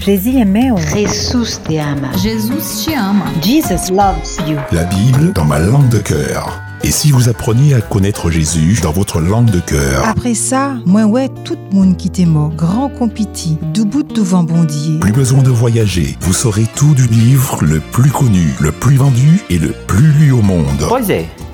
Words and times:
Jésus 0.00 0.32
te 0.32 1.78
ama. 1.78 2.08
Jesus 2.22 2.84
te 2.84 2.92
ama. 2.94 3.24
Jesus 3.42 3.90
loves 3.90 4.38
you. 4.48 4.56
La 4.72 4.84
Bible 4.84 5.32
dans 5.34 5.44
ma 5.44 5.58
langue 5.58 5.88
de 5.88 5.98
cœur. 5.98 6.60
Et 6.84 6.90
si 6.90 7.10
vous 7.10 7.28
appreniez 7.28 7.74
à 7.74 7.80
connaître 7.80 8.30
Jésus 8.30 8.78
dans 8.82 8.92
votre 8.92 9.20
langue 9.20 9.50
de 9.50 9.58
cœur 9.58 10.06
Après 10.06 10.34
ça, 10.34 10.74
moi 10.86 11.04
ouais, 11.04 11.28
tout 11.44 11.56
le 11.70 11.76
monde 11.76 11.96
qui 11.96 12.08
t'est 12.08 12.24
mort, 12.24 12.50
grand 12.50 12.88
compiti, 12.88 13.58
debout 13.74 14.04
devant 14.04 14.44
bondier. 14.44 14.98
Plus 15.00 15.12
besoin 15.12 15.42
de 15.42 15.50
voyager, 15.50 16.16
vous 16.20 16.32
saurez 16.32 16.66
tout 16.76 16.94
du 16.94 17.06
livre 17.08 17.58
le 17.62 17.80
plus 17.80 18.10
connu, 18.10 18.54
le 18.60 18.70
plus 18.70 18.96
vendu 18.96 19.40
et 19.50 19.58
le 19.58 19.72
plus 19.88 20.12
lu 20.12 20.30
au 20.30 20.42
monde. 20.42 20.86
Pois 20.88 21.00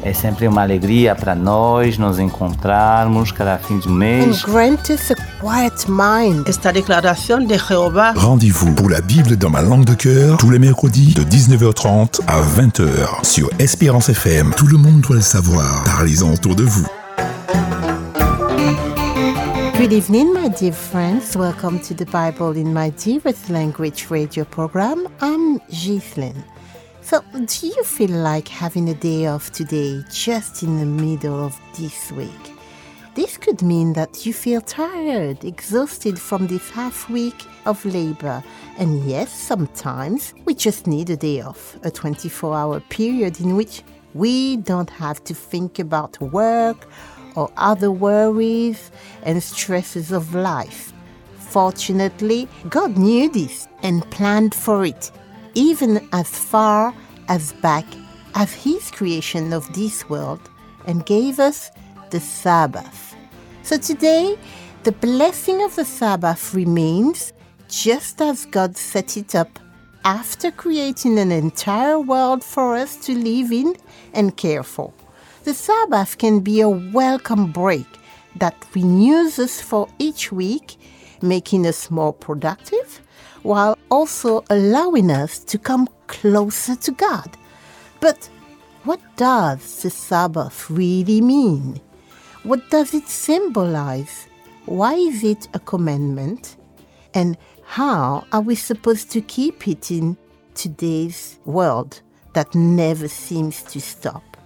é, 0.04 0.12
sempre 0.12 0.46
uma 0.46 0.62
alegria 0.62 1.14
para 1.14 1.34
nós 1.34 1.96
nos 1.98 2.18
encontrarmos 2.18 3.32
cada 3.32 3.58
fim 3.58 3.78
de 3.78 3.88
and 3.88 3.92
mês. 3.92 4.42
grant 4.44 4.90
us 4.90 5.10
a 5.10 5.14
quiet 5.40 5.86
mind. 5.88 6.46
Esta 6.46 6.70
declaración 6.72 7.46
de 7.46 7.58
Jehová 7.58 8.12
Rendez-vous 8.14 8.74
pour 8.74 8.90
la 8.90 9.00
Bible 9.00 9.36
dans 9.36 9.50
ma 9.50 9.62
langue 9.62 9.86
de 9.86 9.94
cœur 9.94 10.36
tous 10.36 10.50
les 10.50 10.58
mercredis 10.58 11.14
de 11.14 11.22
19h30 11.22 12.20
à 12.26 12.40
20h 12.42 13.24
sur 13.24 13.48
Espérance 13.58 14.10
FM. 14.10 14.52
Tout 14.56 14.66
le 14.66 14.76
monde 14.76 15.00
doit 15.00 15.16
le 15.16 15.22
savoir. 15.22 15.84
Parlez-en 15.84 16.32
autour 16.32 16.54
de 16.54 16.64
vous. 16.64 16.86
Good 19.78 19.92
evening, 19.92 20.32
my 20.32 20.48
dear 20.48 20.72
friends. 20.72 21.36
Welcome 21.36 21.78
to 21.80 21.94
the 21.94 22.06
Bible 22.06 22.56
in 22.56 22.72
my 22.72 22.90
dearest 22.90 23.50
language 23.50 24.06
radio 24.10 24.44
program. 24.44 25.08
I'm 25.20 25.58
Ghislaine. 25.70 26.42
So, 27.04 27.22
do 27.34 27.66
you 27.66 27.84
feel 27.84 28.12
like 28.12 28.48
having 28.48 28.88
a 28.88 28.94
day 28.94 29.26
off 29.26 29.52
today, 29.52 30.02
just 30.10 30.62
in 30.62 30.78
the 30.78 30.86
middle 30.86 31.44
of 31.44 31.60
this 31.78 32.10
week? 32.10 32.56
This 33.14 33.36
could 33.36 33.60
mean 33.60 33.92
that 33.92 34.24
you 34.24 34.32
feel 34.32 34.62
tired, 34.62 35.44
exhausted 35.44 36.18
from 36.18 36.46
this 36.46 36.70
half 36.70 37.10
week 37.10 37.44
of 37.66 37.84
labor. 37.84 38.42
And 38.78 39.04
yes, 39.04 39.30
sometimes 39.30 40.32
we 40.46 40.54
just 40.54 40.86
need 40.86 41.10
a 41.10 41.16
day 41.16 41.42
off, 41.42 41.76
a 41.82 41.90
24 41.90 42.56
hour 42.56 42.80
period 42.80 43.38
in 43.38 43.54
which 43.54 43.82
we 44.14 44.56
don't 44.56 44.88
have 44.88 45.22
to 45.24 45.34
think 45.34 45.78
about 45.78 46.18
work 46.22 46.88
or 47.36 47.52
other 47.58 47.90
worries 47.90 48.90
and 49.24 49.42
stresses 49.42 50.10
of 50.10 50.34
life. 50.34 50.94
Fortunately, 51.36 52.48
God 52.70 52.96
knew 52.96 53.30
this 53.30 53.68
and 53.82 54.10
planned 54.10 54.54
for 54.54 54.86
it, 54.86 55.10
even 55.54 56.08
as 56.12 56.28
far 56.28 56.94
as 57.28 57.52
back 57.54 57.86
as 58.34 58.52
His 58.52 58.90
creation 58.90 59.52
of 59.52 59.72
this 59.72 60.08
world, 60.08 60.40
and 60.86 61.06
gave 61.06 61.38
us 61.38 61.70
the 62.10 62.20
Sabbath. 62.20 63.14
So 63.62 63.78
today, 63.78 64.36
the 64.82 64.92
blessing 64.92 65.62
of 65.62 65.74
the 65.76 65.84
Sabbath 65.84 66.52
remains 66.52 67.32
just 67.68 68.20
as 68.20 68.44
God 68.44 68.76
set 68.76 69.16
it 69.16 69.34
up 69.34 69.58
after 70.04 70.50
creating 70.50 71.18
an 71.18 71.32
entire 71.32 71.98
world 71.98 72.44
for 72.44 72.76
us 72.76 72.96
to 73.06 73.14
live 73.14 73.50
in 73.50 73.74
and 74.12 74.36
care 74.36 74.62
for. 74.62 74.92
The 75.44 75.54
Sabbath 75.54 76.18
can 76.18 76.40
be 76.40 76.60
a 76.60 76.68
welcome 76.68 77.50
break 77.52 77.86
that 78.36 78.66
renews 78.74 79.38
us 79.38 79.60
for 79.60 79.88
each 79.98 80.30
week, 80.30 80.76
making 81.22 81.66
us 81.66 81.90
more 81.90 82.12
productive, 82.12 83.00
while 83.44 83.78
also 83.90 84.42
allowing 84.50 85.10
us 85.10 85.38
to 85.38 85.58
come 85.58 85.86
closer 86.08 86.74
to 86.74 86.90
God. 86.92 87.36
But 88.00 88.28
what 88.84 89.00
does 89.16 89.82
the 89.82 89.90
Sabbath 89.90 90.68
really 90.68 91.20
mean? 91.20 91.80
What 92.42 92.68
does 92.70 92.94
it 92.94 93.06
symbolize? 93.06 94.26
Why 94.64 94.94
is 94.94 95.22
it 95.22 95.46
a 95.54 95.58
commandment? 95.58 96.56
And 97.12 97.36
how 97.64 98.26
are 98.32 98.40
we 98.40 98.54
supposed 98.54 99.10
to 99.12 99.20
keep 99.20 99.68
it 99.68 99.90
in 99.90 100.16
today's 100.54 101.38
world 101.44 102.00
that 102.32 102.54
never 102.54 103.08
seems 103.08 103.62
to 103.64 103.80
stop? 103.80 104.36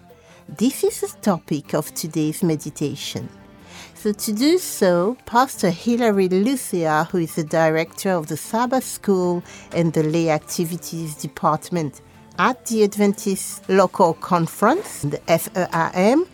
This 0.49 0.83
is 0.83 1.01
the 1.01 1.21
topic 1.21 1.73
of 1.73 1.95
today's 1.95 2.43
meditation. 2.43 3.29
So, 4.01 4.13
to 4.13 4.33
do 4.33 4.59
so, 4.59 5.17
Pastor 5.27 5.71
Hilary 5.71 6.29
Lucia, 6.29 7.09
who 7.11 7.19
is 7.19 7.35
the 7.35 7.43
director 7.43 8.11
of 8.11 8.29
the 8.29 8.37
Sabbath 8.37 8.85
School 8.85 9.43
and 9.73 9.93
the 9.93 10.05
Lay 10.05 10.31
Activities 10.31 11.17
Department 11.17 12.01
at 12.39 12.65
the 12.67 12.85
Adventist 12.85 13.69
Local 13.69 14.15
Conference, 14.15 15.03
the 15.03 15.19
FERM, 15.27 16.29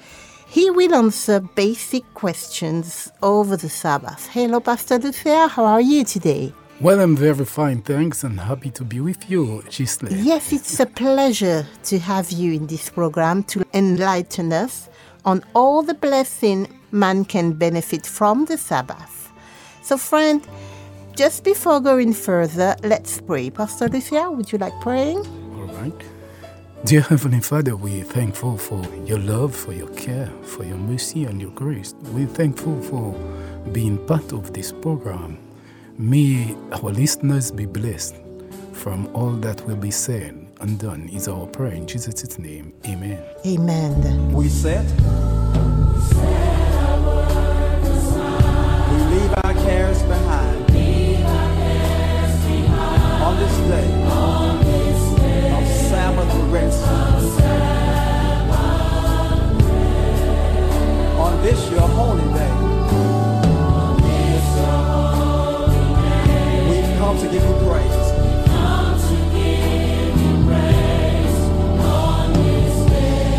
he 0.46 0.68
will 0.68 0.94
answer 0.94 1.40
basic 1.40 2.04
questions 2.12 3.10
over 3.22 3.56
the 3.56 3.70
Sabbath. 3.70 4.26
Hello, 4.26 4.60
Pastor 4.60 4.98
Lucia, 4.98 5.48
how 5.48 5.64
are 5.64 5.80
you 5.80 6.04
today? 6.04 6.52
Well, 6.82 7.00
I'm 7.00 7.16
very 7.16 7.46
fine, 7.46 7.80
thanks, 7.80 8.24
and 8.24 8.40
happy 8.40 8.72
to 8.72 8.84
be 8.84 9.00
with 9.00 9.30
you, 9.30 9.62
Gisle. 9.70 10.10
Yes, 10.22 10.52
it's 10.52 10.80
a 10.80 10.86
pleasure 10.86 11.66
to 11.84 11.98
have 11.98 12.30
you 12.30 12.52
in 12.52 12.66
this 12.66 12.90
program 12.90 13.42
to 13.44 13.64
enlighten 13.72 14.52
us 14.52 14.90
on 15.24 15.42
all 15.54 15.82
the 15.82 15.94
blessing 15.94 16.68
man 16.94 17.24
can 17.24 17.52
benefit 17.52 18.06
from 18.06 18.46
the 18.46 18.56
Sabbath. 18.56 19.30
So, 19.82 19.98
friend, 19.98 20.46
just 21.16 21.44
before 21.44 21.80
going 21.80 22.14
further, 22.14 22.76
let's 22.82 23.20
pray. 23.20 23.50
Pastor 23.50 23.88
Lucia, 23.88 24.30
would 24.30 24.50
you 24.50 24.58
like 24.58 24.72
praying? 24.80 25.18
All 25.18 25.66
right. 25.66 25.92
Dear 26.84 27.00
Heavenly 27.00 27.40
Father, 27.40 27.76
we're 27.76 28.04
thankful 28.04 28.58
for 28.58 28.82
your 29.04 29.18
love, 29.18 29.54
for 29.54 29.72
your 29.72 29.88
care, 29.88 30.30
for 30.42 30.64
your 30.64 30.76
mercy 30.76 31.24
and 31.24 31.40
your 31.40 31.50
grace. 31.52 31.94
We're 32.12 32.26
thankful 32.26 32.80
for 32.82 33.12
being 33.72 33.98
part 34.06 34.32
of 34.32 34.52
this 34.52 34.72
program. 34.72 35.38
May 35.96 36.56
our 36.72 36.90
listeners 36.90 37.50
be 37.50 37.66
blessed 37.66 38.16
from 38.72 39.06
all 39.14 39.32
that 39.32 39.66
will 39.66 39.76
be 39.76 39.90
said 39.90 40.46
and 40.60 40.78
done, 40.78 41.08
is 41.08 41.28
our 41.28 41.46
prayer 41.46 41.72
in 41.72 41.86
Jesus' 41.86 42.38
name. 42.38 42.72
Amen. 42.86 43.22
Amen. 43.46 44.32
We 44.32 44.48
set. 44.48 44.84
Give 67.34 67.42
you 67.42 67.56
praise. 67.66 68.04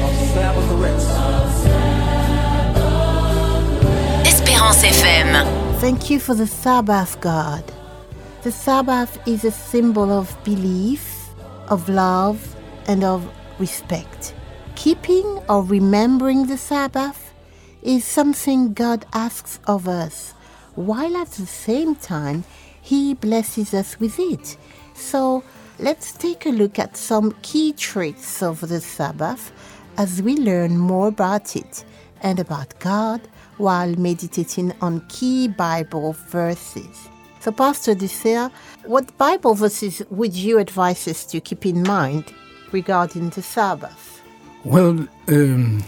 Of 0.05 0.13
Sabbath 0.33 0.69
rest. 0.83 1.09
Espérance 4.31 4.83
FM. 4.83 5.31
Thank 5.79 6.09
you 6.09 6.19
for 6.19 6.35
the 6.35 6.47
Sabbath, 6.47 7.21
God. 7.21 7.63
The 8.43 8.51
Sabbath 8.51 9.17
is 9.25 9.45
a 9.45 9.51
symbol 9.51 10.11
of 10.11 10.35
belief, 10.43 11.29
of 11.69 11.87
love, 11.87 12.39
and 12.87 13.03
of 13.03 13.25
respect. 13.59 14.33
Keeping 14.75 15.25
or 15.47 15.63
remembering 15.63 16.47
the 16.47 16.57
Sabbath 16.57 17.33
is 17.81 18.03
something 18.03 18.73
God 18.73 19.05
asks 19.13 19.59
of 19.67 19.87
us, 19.87 20.33
while 20.75 21.15
at 21.15 21.31
the 21.31 21.45
same 21.45 21.95
time, 21.95 22.43
He 22.85 23.15
blesses 23.15 23.73
us 23.73 23.99
with 23.99 24.19
it. 24.19 24.57
So 24.93 25.43
let's 25.79 26.11
take 26.11 26.45
a 26.45 26.49
look 26.49 26.77
at 26.77 26.95
some 26.95 27.35
key 27.41 27.73
traits 27.73 28.43
of 28.43 28.61
the 28.61 28.79
Sabbath 28.79 29.51
as 29.97 30.21
we 30.21 30.35
learn 30.37 30.77
more 30.77 31.07
about 31.07 31.55
it 31.55 31.83
and 32.21 32.39
about 32.39 32.79
God 32.79 33.21
while 33.57 33.95
meditating 33.95 34.71
on 34.81 35.03
key 35.09 35.47
Bible 35.47 36.13
verses. 36.29 37.09
So, 37.39 37.51
Pastor 37.51 37.95
Dessert, 37.95 38.51
what 38.85 39.17
Bible 39.17 39.55
verses 39.55 40.03
would 40.11 40.35
you 40.35 40.59
advise 40.59 41.07
us 41.07 41.25
to 41.25 41.39
keep 41.39 41.65
in 41.65 41.81
mind 41.81 42.33
regarding 42.71 43.31
the 43.31 43.41
Sabbath? 43.41 44.21
Well, 44.63 45.07
um, 45.27 45.83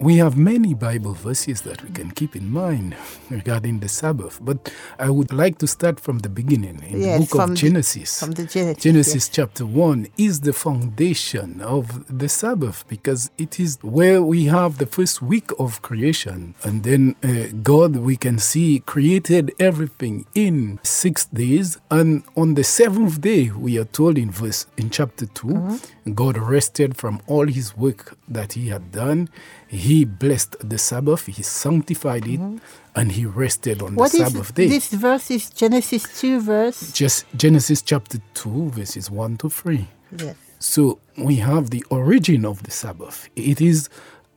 we 0.00 0.16
have 0.16 0.34
many 0.36 0.72
Bible 0.72 1.12
verses 1.12 1.60
that 1.62 1.82
we 1.84 1.90
can 1.90 2.10
keep 2.10 2.34
in 2.34 2.50
mind 2.50 2.96
regarding 3.28 3.80
the 3.80 3.88
Sabbath, 3.88 4.38
but 4.42 4.72
I 4.98 5.10
would 5.10 5.30
like 5.30 5.58
to 5.58 5.66
start 5.66 6.00
from 6.00 6.20
the 6.20 6.30
beginning 6.30 6.82
in 6.88 7.02
Yes, 7.02 7.20
the 7.20 7.26
book 7.26 7.42
of 7.42 7.50
the- 7.50 7.56
Genesis. 7.56 8.18
from 8.20 8.30
the 8.32 8.44
Genesis, 8.46 8.82
Genesis 8.82 9.14
yes. 9.26 9.28
chapter 9.28 9.66
1 9.66 10.06
is 10.16 10.40
the 10.40 10.54
foundation 10.54 11.60
of 11.60 11.84
the 12.08 12.30
Sabbath 12.30 12.84
because 12.88 13.30
it 13.36 13.60
is 13.60 13.78
where 13.82 14.22
we 14.22 14.46
have 14.46 14.78
the 14.78 14.86
first 14.86 15.20
week 15.20 15.50
of 15.58 15.82
creation. 15.82 16.54
And 16.64 16.82
then 16.82 17.14
uh, 17.22 17.54
God, 17.62 17.96
we 17.96 18.16
can 18.16 18.38
see, 18.38 18.80
created 18.80 19.52
everything 19.58 20.24
in 20.34 20.80
six 20.82 21.26
days. 21.26 21.76
And 21.90 22.22
on 22.36 22.54
the 22.54 22.64
seventh 22.64 23.20
day, 23.20 23.50
we 23.50 23.78
are 23.78 23.84
told 23.84 24.16
in 24.16 24.30
verse 24.30 24.66
in 24.78 24.88
chapter 24.88 25.26
2, 25.26 25.78
God 26.14 26.38
rested 26.38 26.96
from 26.96 27.20
all 27.26 27.46
his 27.46 27.76
work 27.76 28.16
that 28.28 28.54
he 28.54 28.68
had 28.68 28.90
done. 28.92 29.28
He 29.70 30.04
blessed 30.04 30.56
the 30.68 30.78
Sabbath, 30.78 31.26
he 31.26 31.44
sanctified 31.44 32.26
it, 32.26 32.40
mm-hmm. 32.40 32.56
and 32.96 33.12
he 33.12 33.24
rested 33.24 33.82
on 33.82 33.94
What 33.94 34.10
the 34.10 34.24
is 34.24 34.32
Sabbath 34.32 34.52
day. 34.52 34.66
this 34.66 34.88
verse? 34.88 35.30
Is 35.30 35.48
Genesis 35.48 36.20
two 36.20 36.40
verse? 36.40 36.90
Just 36.92 37.24
Genesis 37.36 37.80
chapter 37.80 38.18
2, 38.34 38.70
verses 38.70 39.12
1 39.12 39.36
to 39.36 39.48
3. 39.48 39.86
Yes. 40.18 40.34
So 40.58 40.98
we 41.16 41.36
have 41.36 41.70
the 41.70 41.84
origin 41.88 42.44
of 42.44 42.64
the 42.64 42.72
Sabbath. 42.72 43.28
It 43.36 43.60
is 43.60 43.88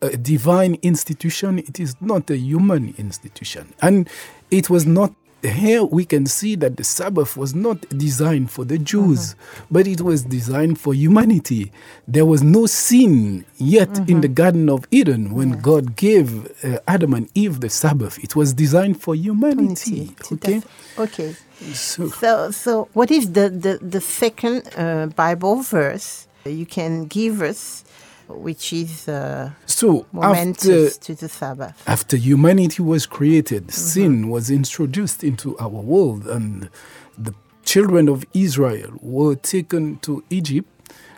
a 0.03 0.15
divine 0.17 0.77
institution, 0.83 1.57
it 1.57 1.79
is 1.79 1.95
not 1.99 2.29
a 2.29 2.37
human 2.37 2.93
institution. 2.99 3.73
And 3.81 4.07
it 4.51 4.69
was 4.69 4.85
not, 4.85 5.15
here 5.43 5.83
we 5.83 6.05
can 6.05 6.25
see 6.25 6.55
that 6.55 6.77
the 6.77 6.83
Sabbath 6.83 7.35
was 7.35 7.53
not 7.53 7.81
designed 7.89 8.49
for 8.51 8.65
the 8.65 8.77
Jews, 8.77 9.35
but 9.69 9.87
it 9.87 10.01
was 10.01 10.23
designed 10.23 10.79
for 10.79 10.93
humanity. 10.93 11.71
There 12.07 12.25
was 12.25 12.41
no 12.43 12.65
sin 12.65 13.45
yet 13.57 14.09
in 14.09 14.21
the 14.21 14.27
Garden 14.27 14.69
of 14.69 14.85
Eden 14.91 15.33
when 15.33 15.59
God 15.61 15.95
gave 15.95 16.47
uh, 16.63 16.79
Adam 16.87 17.13
and 17.13 17.29
Eve 17.35 17.59
the 17.59 17.69
Sabbath. 17.69 18.23
It 18.23 18.35
was 18.35 18.53
designed 18.53 19.01
for 19.01 19.15
humanity. 19.15 20.15
Okay? 20.31 20.61
Okay. 20.97 21.35
So, 21.73 22.07
So, 22.09 22.51
so 22.51 22.89
what 22.93 23.11
is 23.11 23.31
the 23.31 23.49
the, 23.49 23.79
the 23.81 24.01
second 24.01 24.69
uh, 24.77 25.07
Bible 25.15 25.61
verse 25.61 26.27
you 26.45 26.65
can 26.65 27.05
give 27.05 27.41
us, 27.41 27.83
which 28.27 28.73
is 28.73 29.07
uh, 29.07 29.51
so 29.65 29.99
after 29.99 30.15
momentous 30.15 30.97
to 30.97 31.15
the 31.15 31.29
Sabbath? 31.29 31.81
After 31.87 32.17
humanity 32.17 32.81
was 32.83 33.05
created, 33.05 33.63
Mm-hmm. 33.67 33.71
sin 33.93 34.29
was 34.29 34.49
introduced 34.49 35.23
into 35.23 35.57
our 35.59 35.69
world, 35.69 36.27
and 36.27 36.69
the 37.17 37.33
children 37.63 38.09
of 38.09 38.25
Israel 38.33 38.91
were 39.01 39.35
taken 39.35 39.97
to 39.99 40.23
Egypt. 40.29 40.69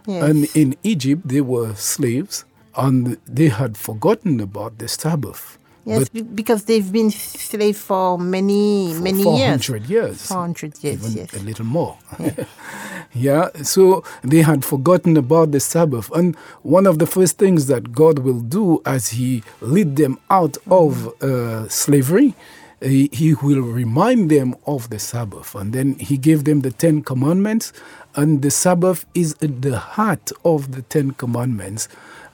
Yes. 0.07 0.23
And 0.23 0.47
in 0.55 0.75
Egypt, 0.83 1.27
they 1.27 1.41
were 1.41 1.73
slaves, 1.75 2.45
and 2.75 3.17
they 3.27 3.49
had 3.49 3.75
forgotten 3.77 4.39
about 4.39 4.77
the 4.77 4.87
Sabbath. 4.87 5.57
Yes, 5.85 6.09
but 6.09 6.35
because 6.35 6.65
they've 6.65 6.91
been 6.91 7.11
slaves 7.11 7.79
for 7.79 8.17
many 8.17 8.93
for 8.95 9.01
many 9.01 9.37
years. 9.37 9.65
400 9.67 9.87
years. 9.87 10.25
400 10.25 10.83
years, 10.83 11.05
even 11.05 11.17
yes. 11.17 11.33
a 11.33 11.43
little 11.43 11.65
more. 11.65 11.97
yeah, 13.13 13.49
so 13.61 14.03
they 14.23 14.41
had 14.41 14.65
forgotten 14.65 15.15
about 15.15 15.51
the 15.51 15.59
Sabbath. 15.59 16.11
And 16.11 16.35
one 16.63 16.87
of 16.87 16.97
the 16.97 17.05
first 17.05 17.37
things 17.37 17.67
that 17.67 17.91
God 17.91 18.19
will 18.19 18.39
do 18.39 18.81
as 18.83 19.09
He 19.09 19.43
lead 19.61 19.95
them 19.95 20.17
out 20.31 20.57
of 20.71 21.07
uh, 21.21 21.69
slavery, 21.69 22.33
he, 22.81 23.09
he 23.13 23.35
will 23.35 23.61
remind 23.61 24.31
them 24.31 24.55
of 24.65 24.89
the 24.89 24.99
Sabbath. 24.99 25.53
And 25.53 25.71
then 25.71 25.99
He 25.99 26.17
gave 26.17 26.45
them 26.45 26.61
the 26.61 26.71
Ten 26.71 27.03
Commandments, 27.03 27.73
and 28.15 28.41
the 28.41 28.49
Sabbath 28.49 29.05
is 29.13 29.35
at 29.39 29.61
the 29.61 29.77
heart 29.77 30.31
of 30.43 30.71
the 30.71 30.81
Ten 30.81 31.11
Commandments. 31.11 31.87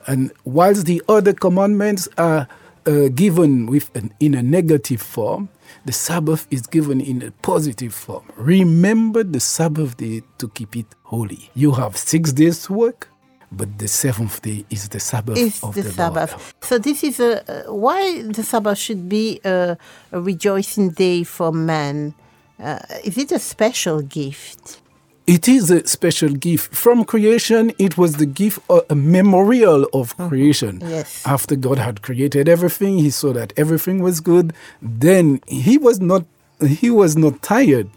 And 0.07 0.31
whilst 0.45 0.85
the 0.85 1.01
other 1.09 1.33
commandments 1.33 2.07
are 2.17 2.47
uh, 2.85 3.09
given 3.09 3.67
with 3.67 3.95
an, 3.95 4.13
in 4.19 4.33
a 4.33 4.43
negative 4.43 5.01
form, 5.01 5.49
the 5.85 5.91
Sabbath 5.91 6.47
is 6.49 6.67
given 6.67 7.01
in 7.01 7.21
a 7.21 7.31
positive 7.31 7.93
form. 7.93 8.23
Remember 8.35 9.23
the 9.23 9.39
Sabbath 9.39 9.97
day 9.97 10.23
to 10.37 10.47
keep 10.49 10.75
it 10.75 10.87
holy. 11.03 11.49
You 11.53 11.71
have 11.73 11.97
six 11.97 12.33
days 12.33 12.63
to 12.65 12.73
work, 12.73 13.09
but 13.51 13.77
the 13.77 13.87
seventh 13.87 14.41
day 14.41 14.65
is 14.69 14.89
the 14.89 14.99
Sabbath 14.99 15.37
Is 15.37 15.63
of 15.63 15.75
the, 15.75 15.83
the, 15.83 15.91
Sabbath. 15.91 16.31
Lord. 16.31 16.43
So 16.61 16.77
this 16.77 17.03
is 17.03 17.19
a 17.19 17.67
uh, 17.67 17.73
why 17.73 18.21
the 18.23 18.43
Sabbath 18.43 18.77
should 18.77 19.09
be 19.09 19.41
a, 19.43 19.77
a 20.11 20.21
rejoicing 20.21 20.91
day 20.91 21.23
for 21.23 21.51
man. 21.51 22.13
Uh, 22.59 22.79
is 23.03 23.17
it 23.17 23.31
a 23.31 23.39
special 23.39 24.01
gift? 24.01 24.80
It 25.27 25.47
is 25.47 25.69
a 25.69 25.85
special 25.87 26.29
gift. 26.29 26.73
From 26.73 27.05
creation, 27.05 27.71
it 27.77 27.97
was 27.97 28.15
the 28.17 28.25
gift, 28.25 28.59
uh, 28.69 28.81
a 28.89 28.95
memorial 28.95 29.85
of 29.93 30.17
creation. 30.17 30.81
Yes. 30.81 31.25
After 31.25 31.55
God 31.55 31.77
had 31.77 32.01
created 32.01 32.49
everything, 32.49 32.97
He 32.97 33.09
saw 33.11 33.31
that 33.33 33.53
everything 33.55 34.01
was 34.01 34.19
good. 34.19 34.53
Then 34.81 35.39
He 35.47 35.77
was 35.77 35.99
not, 35.99 36.25
He 36.65 36.89
was 36.89 37.15
not 37.15 37.41
tired, 37.43 37.89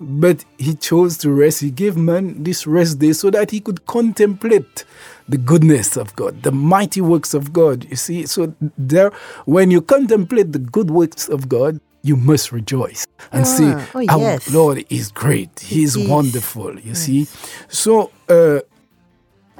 but 0.00 0.44
He 0.58 0.74
chose 0.74 1.16
to 1.18 1.30
rest. 1.30 1.60
He 1.60 1.70
gave 1.70 1.96
man 1.96 2.42
this 2.42 2.66
rest 2.66 2.98
day 2.98 3.12
so 3.12 3.30
that 3.30 3.52
he 3.52 3.60
could 3.60 3.86
contemplate 3.86 4.84
the 5.28 5.38
goodness 5.38 5.96
of 5.96 6.14
God, 6.16 6.42
the 6.42 6.52
mighty 6.52 7.00
works 7.00 7.34
of 7.34 7.52
God. 7.52 7.86
You 7.88 7.96
see, 7.96 8.26
so 8.26 8.52
there, 8.76 9.10
when 9.46 9.70
you 9.70 9.80
contemplate 9.80 10.52
the 10.52 10.58
good 10.58 10.90
works 10.90 11.28
of 11.28 11.48
God, 11.48 11.80
you 12.04 12.16
must 12.16 12.52
rejoice 12.52 13.06
and 13.32 13.46
say, 13.46 13.64
Ah, 13.64 13.90
oh, 13.94 14.06
Our 14.10 14.18
yes. 14.20 14.52
Lord 14.52 14.84
is 14.90 15.10
great. 15.10 15.58
He 15.60 15.82
is 15.82 15.96
is. 15.96 16.08
wonderful. 16.08 16.78
You 16.78 16.94
see, 16.94 17.26
so 17.68 18.10
uh, 18.28 18.60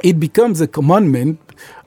it 0.03 0.21
becomes 0.21 0.61
a 0.61 0.69
commandment 0.69 1.41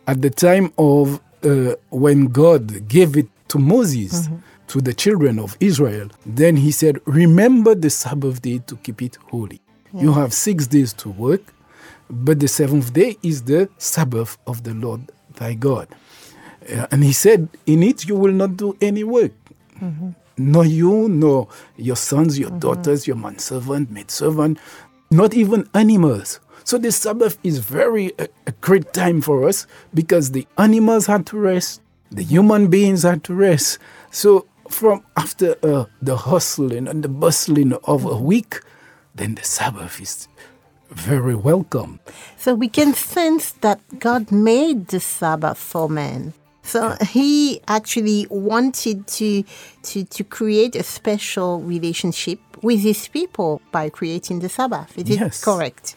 at 0.07 0.21
the 0.21 0.31
time 0.31 0.73
of 0.77 1.21
uh, 1.43 1.75
when 1.91 2.25
God 2.25 2.87
gave 2.89 3.15
it 3.15 3.27
to 3.49 3.59
Moses. 3.59 4.27
To 4.71 4.81
the 4.81 4.93
children 4.93 5.39
of 5.39 5.55
Israel, 5.61 6.09
then 6.25 6.57
he 6.57 6.71
said, 6.73 6.99
Remember 7.05 7.73
the 7.73 7.89
Sabbath 7.89 8.41
day 8.41 8.57
to 8.67 8.75
keep 8.75 9.01
it 9.01 9.17
holy. 9.31 9.61
You 9.93 10.11
have 10.11 10.33
six 10.33 10.67
days 10.67 10.91
to 10.95 11.09
work, 11.09 11.53
but 12.09 12.41
the 12.41 12.49
seventh 12.49 12.91
day 12.91 13.15
is 13.23 13.43
the 13.43 13.69
Sabbath 13.77 14.37
of 14.45 14.63
the 14.63 14.73
Lord 14.73 15.09
thy 15.35 15.53
God. 15.53 15.87
Uh, 16.69 16.85
and 16.91 17.01
he 17.01 17.13
said, 17.13 17.47
In 17.65 17.81
it 17.81 18.05
you 18.09 18.15
will 18.17 18.33
not 18.33 18.57
do 18.57 18.75
any 18.81 19.05
work. 19.05 19.31
Nor 20.37 20.65
you, 20.65 21.09
nor 21.09 21.47
your 21.75 21.95
sons, 21.95 22.37
your 22.37 22.51
daughters, 22.51 23.07
your 23.07 23.15
manservant, 23.15 23.89
maidservant, 23.89 24.59
not 25.09 25.33
even 25.33 25.67
animals. 25.73 26.39
So 26.63 26.77
the 26.77 26.91
Sabbath 26.91 27.37
is 27.43 27.59
very 27.59 28.11
a, 28.19 28.27
a 28.45 28.51
great 28.61 28.93
time 28.93 29.21
for 29.21 29.47
us 29.47 29.65
because 29.93 30.31
the 30.31 30.45
animals 30.57 31.05
had 31.05 31.25
to 31.27 31.37
rest, 31.37 31.81
the 32.11 32.23
human 32.23 32.67
beings 32.67 33.03
had 33.03 33.23
to 33.25 33.33
rest. 33.33 33.79
So 34.11 34.45
from 34.69 35.03
after 35.15 35.55
uh, 35.63 35.85
the 36.01 36.17
hustling 36.17 36.87
and 36.87 37.03
the 37.03 37.09
bustling 37.09 37.73
of 37.85 38.05
a 38.05 38.17
week, 38.17 38.59
then 39.15 39.35
the 39.35 39.43
Sabbath 39.43 40.01
is 40.01 40.27
very 40.89 41.35
welcome. 41.35 41.99
So 42.37 42.53
we 42.53 42.67
can 42.67 42.93
sense 42.93 43.51
that 43.61 43.79
God 43.99 44.31
made 44.31 44.87
the 44.87 44.99
Sabbath 44.99 45.57
for 45.57 45.89
man. 45.89 46.33
So 46.67 46.95
he 47.09 47.61
actually 47.67 48.27
wanted 48.29 49.07
to, 49.07 49.43
to, 49.83 50.03
to 50.03 50.23
create 50.23 50.75
a 50.75 50.83
special 50.83 51.61
relationship 51.61 52.39
with 52.61 52.81
his 52.81 53.07
people 53.07 53.61
by 53.71 53.89
creating 53.89 54.39
the 54.39 54.49
Sabbath. 54.49 54.97
Is 54.97 55.09
it 55.09 55.19
Yes. 55.19 55.43
correct? 55.43 55.95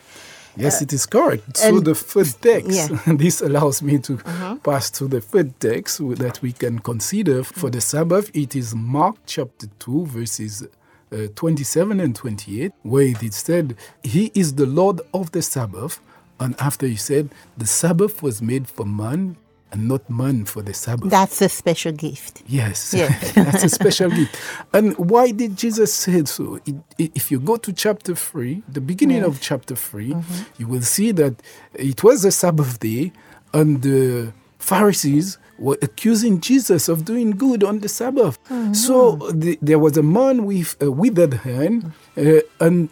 Yes, 0.57 0.83
it 0.83 0.93
is 0.93 1.07
correct. 1.07 1.57
So 1.57 1.81
the 1.81 1.95
third 1.95 2.35
text, 2.43 2.71
yeah. 2.71 2.89
Uh-huh. 2.91 3.15
this 3.17 3.41
allows 3.41 3.83
me 3.83 3.99
to 3.99 4.19
pass 4.63 4.91
to 4.91 5.07
the 5.09 5.21
third 5.21 5.59
text 5.61 5.99
that 6.19 6.43
we 6.43 6.53
can 6.53 6.81
consider 6.81 7.45
for 7.45 7.71
the 7.71 7.81
Sabbath. 7.81 8.31
It 8.35 8.55
is 8.57 8.75
Mark 8.75 9.17
chapter 9.27 9.69
2, 9.79 10.07
verses 10.07 10.67
uh, 11.13 11.17
27 11.35 12.01
and 12.01 12.15
28, 12.15 12.73
where 12.83 13.07
it 13.23 13.33
said, 13.33 13.77
He 14.03 14.31
is 14.35 14.55
the 14.55 14.67
Lord 14.67 15.01
of 15.15 15.33
the 15.33 15.41
Sabbath. 15.43 16.01
And 16.39 16.55
after 16.61 16.87
he 16.87 16.97
said, 16.97 17.31
The 17.57 17.67
Sabbath 17.67 18.23
was 18.23 18.43
made 18.43 18.69
for 18.69 18.85
man 18.85 19.37
and 19.73 19.89
not 19.89 20.09
man 20.11 20.45
for 20.45 20.63
the 20.63 20.75
Sabbath. 20.75 21.11
That's 21.11 21.41
a 21.43 21.49
special 21.49 21.93
gift. 21.93 22.43
Yes, 22.47 22.93
Yeah. 22.95 23.09
that's 23.35 23.65
a 23.65 23.69
special 23.69 24.11
gift. 24.11 24.37
And 24.73 24.97
why 24.99 25.31
did 25.31 25.57
Jesus 25.57 25.93
say 25.95 26.25
so? 26.25 26.59
It, 26.67 26.75
if 26.99 27.31
you 27.31 27.39
go 27.41 27.57
to 27.57 27.73
chapter 27.73 28.15
3, 28.15 28.63
the 28.69 28.81
beginning 28.81 29.23
of 29.23 29.41
chapter 29.41 29.77
3, 29.77 30.17
you 30.59 30.67
will 30.67 30.83
see 30.83 31.13
that 31.13 31.41
it 31.75 32.03
was 32.03 32.25
a 32.25 32.31
Sabbath 32.33 32.81
day 32.81 33.13
and 33.53 33.83
the 33.83 34.33
Pharisees 34.59 35.39
were 35.59 35.79
accusing 35.83 36.41
Jesus 36.41 36.89
of 36.89 37.05
doing 37.05 37.33
good 37.33 37.63
on 37.63 37.81
the 37.81 37.89
Sabbath. 37.89 38.39
So 38.73 39.17
the, 39.33 39.59
there 39.63 39.79
was 39.79 39.97
a 39.97 40.03
man 40.03 40.45
with 40.47 40.81
a 40.83 40.91
withered 40.91 41.35
hand 41.35 41.93
uh, 42.17 42.41
and 42.61 42.89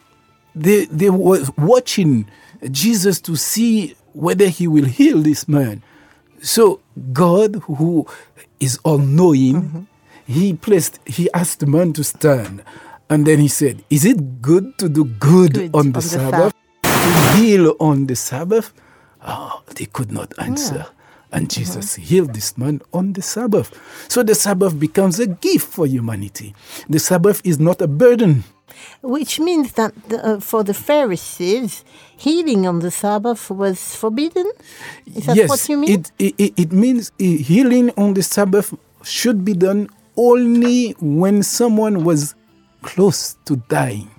they, 0.55 0.85
they 0.87 1.11
were 1.11 1.43
watching 1.57 2.29
Jesus 2.71 3.21
to 3.23 3.37
see 3.37 3.95
whether 4.13 4.49
he 4.49 4.67
will 4.67 4.85
heal 4.87 5.19
this 5.23 5.47
man. 5.49 5.83
So 6.43 6.81
God, 7.13 7.57
who 7.67 8.07
is 8.61 8.79
all 8.85 8.99
knowing, 8.99 9.87
he 10.27 10.55
placed 10.55 11.01
he 11.07 11.31
asked 11.33 11.61
the 11.61 11.67
man 11.67 11.93
to 11.95 12.05
stand. 12.05 12.63
And 13.11 13.27
then 13.27 13.39
he 13.39 13.49
said, 13.49 13.85
Is 13.89 14.05
it 14.05 14.43
good 14.43 14.77
to 14.79 14.89
do 14.89 15.05
good, 15.05 15.55
Good 15.55 15.71
on 15.73 15.73
the 15.73 15.79
on 15.79 15.93
the 15.93 16.03
Sabbath? 16.03 16.55
To 16.83 17.37
heal 17.37 17.75
on 17.81 18.07
the 18.07 18.17
Sabbath? 18.17 18.73
Oh, 19.27 19.63
they 19.75 19.87
could 19.87 20.13
not 20.13 20.33
answer. 20.39 20.87
And 21.33 21.51
Jesus 21.51 21.95
healed 21.95 22.35
this 22.35 22.57
man 22.57 22.81
on 22.93 23.13
the 23.13 23.23
Sabbath. 23.23 23.73
So 24.09 24.23
the 24.23 24.35
Sabbath 24.35 24.79
becomes 24.79 25.19
a 25.21 25.27
gift 25.27 25.67
for 25.69 25.87
humanity. 25.87 26.55
The 26.89 26.99
Sabbath 26.99 27.41
is 27.45 27.59
not 27.59 27.81
a 27.83 27.89
burden. 27.89 28.45
Which 29.03 29.41
means 29.41 29.73
that 29.73 29.93
uh, 30.13 30.41
for 30.41 30.65
the 30.65 30.75
Pharisees, 30.75 31.85
healing 32.17 32.67
on 32.67 32.81
the 32.81 32.91
Sabbath 32.91 33.51
was 33.51 33.95
forbidden? 33.95 34.51
Is 35.07 35.27
that 35.27 35.37
yes, 35.37 35.49
what 35.49 35.69
you 35.69 35.79
mean? 35.79 36.05
It, 36.19 36.35
it, 36.39 36.53
it 36.57 36.73
means 36.73 37.13
healing 37.19 37.91
on 37.97 38.15
the 38.15 38.23
Sabbath 38.23 38.75
should 39.03 39.45
be 39.45 39.55
done 39.55 39.89
only 40.17 40.93
when 41.01 41.43
someone 41.43 42.05
was 42.05 42.35
close 42.83 43.37
to 43.45 43.57
dying. 43.69 44.11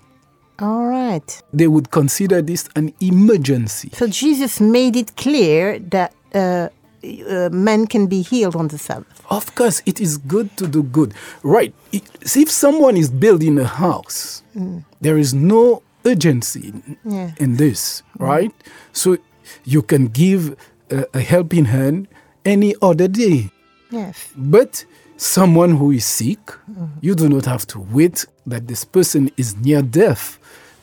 All 0.60 0.88
right. 0.88 1.42
They 1.54 1.68
would 1.68 1.92
consider 1.92 2.42
this 2.42 2.68
an 2.76 2.94
emergency. 3.00 3.92
So 3.94 4.08
Jesus 4.08 4.60
made 4.60 4.96
it 4.96 5.16
clear 5.16 5.80
that 5.80 6.14
uh, 6.34 6.70
uh, 7.04 7.50
man 7.52 7.88
can 7.88 8.08
be 8.08 8.22
healed 8.22 8.56
on 8.56 8.68
the 8.68 8.78
Sabbath. 8.78 9.22
Of 9.30 9.56
course, 9.56 9.82
it 9.86 10.00
is 10.00 10.18
good 10.18 10.56
to 10.58 10.68
do 10.68 10.84
good. 10.84 11.14
Right. 11.44 11.74
I- 11.94 12.02
see, 12.26 12.42
If 12.42 12.52
someone 12.52 12.98
is 12.98 13.10
building 13.10 13.58
a 13.60 13.66
house, 13.66 14.44
mm. 14.56 14.84
there 15.02 15.18
is 15.18 15.34
no 15.34 15.82
urgency 16.06 16.74
Yeah. 17.06 17.32
in 17.38 17.58
this, 17.58 18.04
mm. 18.18 18.28
right? 18.28 18.52
So 18.94 19.18
you 19.66 19.82
can 19.82 20.08
give 20.08 20.56
a, 20.90 21.06
a 21.14 21.20
helping 21.22 21.66
hand 21.66 22.08
any 22.46 22.76
other 22.82 23.08
day. 23.08 23.50
Yes. 23.92 24.30
But 24.36 24.86
someone 25.18 25.76
who 25.76 25.92
is 25.92 26.06
sick, 26.06 26.40
mm-hmm. 26.46 26.86
you 27.02 27.16
do 27.16 27.28
not 27.30 27.46
have 27.46 27.66
to 27.68 27.80
wait 27.80 28.26
that 28.48 28.68
this 28.68 28.86
person 28.86 29.30
is 29.38 29.56
near 29.58 29.82
death 29.82 30.38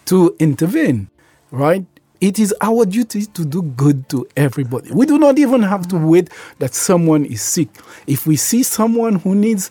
to 0.06 0.34
intervene, 0.38 1.08
right? 1.50 1.84
It 2.26 2.40
is 2.40 2.52
our 2.60 2.84
duty 2.84 3.24
to 3.26 3.44
do 3.44 3.62
good 3.62 4.08
to 4.08 4.26
everybody. 4.36 4.90
We 4.90 5.06
do 5.06 5.16
not 5.16 5.38
even 5.38 5.62
have 5.62 5.86
to 5.88 5.96
wait 5.96 6.28
that 6.58 6.74
someone 6.74 7.24
is 7.24 7.40
sick. 7.40 7.68
If 8.08 8.26
we 8.26 8.34
see 8.34 8.64
someone 8.64 9.14
who 9.20 9.36
needs 9.36 9.70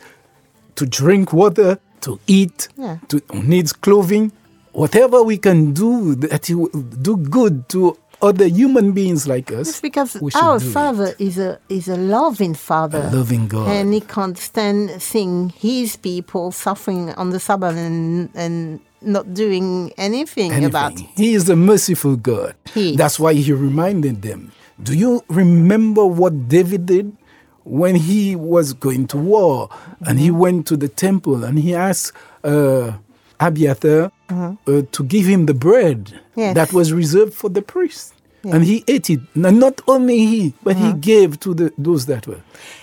to 0.76 0.86
drink 0.86 1.34
water, 1.34 1.80
to 2.02 2.18
eat, 2.28 2.70
Yeah. 2.78 3.00
to 3.10 3.22
who 3.30 3.44
needs 3.44 3.74
clothing, 3.74 4.32
whatever 4.72 5.22
we 5.22 5.38
can 5.38 5.74
do 5.74 6.16
that 6.16 6.50
will 6.50 6.70
do 7.02 7.18
good 7.18 7.68
to 7.70 7.98
other 8.22 8.46
human 8.48 8.94
beings 8.94 9.28
like 9.28 9.52
us, 9.52 9.68
It's 9.70 9.82
because 9.82 10.16
our. 10.36 10.60
Father 10.62 11.14
is 11.20 11.38
a 11.38 11.60
is 11.68 11.90
a 11.90 11.98
loving 11.98 12.54
Father. 12.54 13.02
A 13.12 13.18
loving 13.18 13.48
God. 13.50 13.68
And 13.68 13.94
he 13.94 14.00
can't 14.00 14.38
stand 14.38 15.02
seeing 15.02 15.50
his 15.50 15.98
people 15.98 16.52
suffering 16.54 17.10
on 17.16 17.32
the 17.32 17.40
Sabbath 17.40 17.76
and, 17.76 18.30
and 18.34 18.80
not 19.06 19.34
doing 19.34 19.92
anything, 19.98 20.52
about 20.66 20.94
it. 20.94 21.06
He 21.16 21.34
is 21.34 21.50
a 21.50 21.56
merciful 21.56 22.16
God. 22.16 22.56
He. 22.74 22.96
That's 22.96 23.20
why 23.20 23.34
he 23.34 23.52
reminded 23.54 24.22
them. 24.22 24.52
Do 24.82 24.94
you 24.94 25.24
remember 25.30 26.06
what 26.06 26.48
David 26.50 26.86
did 26.88 27.16
when 27.64 27.96
he 27.96 28.36
was 28.36 28.74
going 28.74 29.08
to 29.08 29.18
war 29.18 29.70
and 30.02 30.18
Mm-hmm. 30.18 30.18
he 30.18 30.32
went 30.32 30.68
to 30.68 30.78
the 30.78 30.88
temple 30.90 31.44
and 31.44 31.58
he 31.60 31.74
asked 31.74 32.12
uh, 32.44 32.94
Abiathar 33.40 34.12
uh, 34.30 34.82
to 34.92 35.04
give 35.04 35.26
him 35.26 35.46
the 35.46 35.54
bread 35.54 36.00
Mm-hmm. 36.36 36.40
Yes. 36.42 36.56
that 36.56 36.74
was 36.74 36.92
reserved 36.92 37.34
for 37.34 37.50
the 37.50 37.62
priest? 37.62 38.14
And 38.44 38.64
he 38.64 38.84
ate 38.88 39.10
it. 39.10 39.22
And 39.34 39.60
not 39.60 39.82
only 39.88 40.20
he, 40.20 40.54
but 40.62 40.76
he 40.76 40.94
gave 40.94 41.40
to 41.40 41.54
the, 41.56 41.74
those 41.80 42.06
that 42.06 42.28
were. 42.28 42.42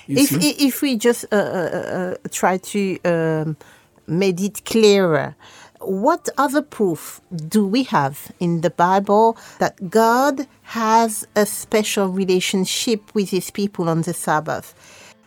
If, 0.09 0.31
see? 0.31 0.50
if 0.67 0.83
we 0.83 0.97
just 0.97 1.25
uh, 1.31 1.37
uh, 1.37 1.38
uh, 1.38 2.14
try 2.33 2.57
to 2.59 2.99
um, 3.05 3.57
make 4.09 4.41
it 4.41 4.64
clearer, 4.64 5.37
what 5.85 6.29
other 6.39 6.62
proof 6.62 7.21
do 7.49 7.67
we 7.67 7.83
have 7.85 8.33
in 8.41 8.61
the 8.61 8.71
Bible 8.71 9.37
that 9.59 9.91
God 9.91 10.47
has 10.62 11.27
a 11.35 11.47
special 11.47 12.09
relationship 12.09 13.15
with 13.15 13.31
his 13.31 13.51
people 13.51 13.89
on 13.89 14.03
the 14.03 14.15
Sabbath? 14.15 14.75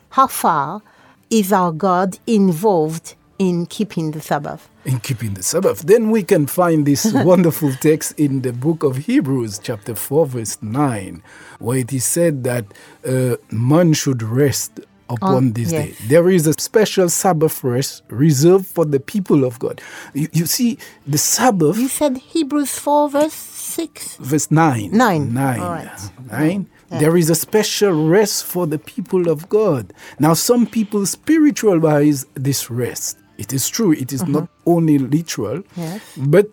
How 0.10 0.28
far 0.28 0.82
is 1.30 1.52
our 1.52 1.72
God 1.72 2.20
involved 2.26 3.16
in 3.38 3.66
keeping 3.66 4.12
the 4.12 4.22
Sabbath? 4.22 4.70
in 4.86 5.00
keeping 5.00 5.34
the 5.34 5.44
Sabbath. 5.44 5.82
Then 5.82 6.12
we 6.12 6.24
can 6.24 6.46
find 6.46 6.86
this 6.86 7.12
wonderful 7.14 7.74
text 7.74 8.18
in 8.20 8.42
the 8.42 8.54
book 8.54 8.84
of 8.84 8.98
Hebrews, 8.98 9.60
chapter 9.60 9.96
4, 9.96 10.28
verse 10.28 10.62
9, 10.62 11.24
where 11.60 11.80
it 11.80 11.92
is 11.92 12.06
said 12.06 12.44
that 12.44 12.66
uh, 13.06 13.38
man 13.52 13.94
should 13.94 14.22
rest 14.22 14.80
upon 15.10 15.36
On- 15.36 15.54
this 15.54 15.70
day. 15.70 15.96
There 16.08 16.30
is 16.30 16.48
a 16.48 16.54
special 16.54 17.10
Sabbath 17.10 17.64
rest 17.64 18.04
reserved 18.10 18.66
for 18.68 18.86
the 18.86 19.00
people 19.00 19.44
of 19.44 19.60
God. 19.60 19.82
You, 20.14 20.28
you 20.34 20.46
see, 20.46 20.78
the 21.06 21.18
Sabbath, 21.18 21.78
You 21.78 21.88
said 21.88 22.18
Hebrews 22.18 22.78
4, 22.80 23.10
verse 23.10 23.34
6. 23.34 24.18
verse 24.18 24.52
9. 24.52 24.92
Nine. 24.92 25.34
9. 25.34 25.60
All 25.60 25.70
right. 25.70 26.12
Nine. 26.32 26.70
There 26.90 27.18
is 27.18 27.30
a 27.30 27.36
special 27.36 28.08
rest 28.08 28.46
for 28.46 28.66
the 28.68 28.80
people 28.80 29.28
of 29.30 29.50
God. 29.50 29.92
Now, 30.20 30.34
some 30.34 30.66
people 30.66 31.06
spiritualize 31.06 32.26
this 32.36 32.70
rest. 32.70 33.18
It 33.38 33.52
is 33.52 33.68
true, 33.68 33.92
it 33.92 34.14
is 34.14 34.24
not 34.26 34.44
uh-huh. 34.44 34.72
only 34.78 34.98
literal, 34.98 35.64
Yes. 35.76 36.02
but 36.16 36.48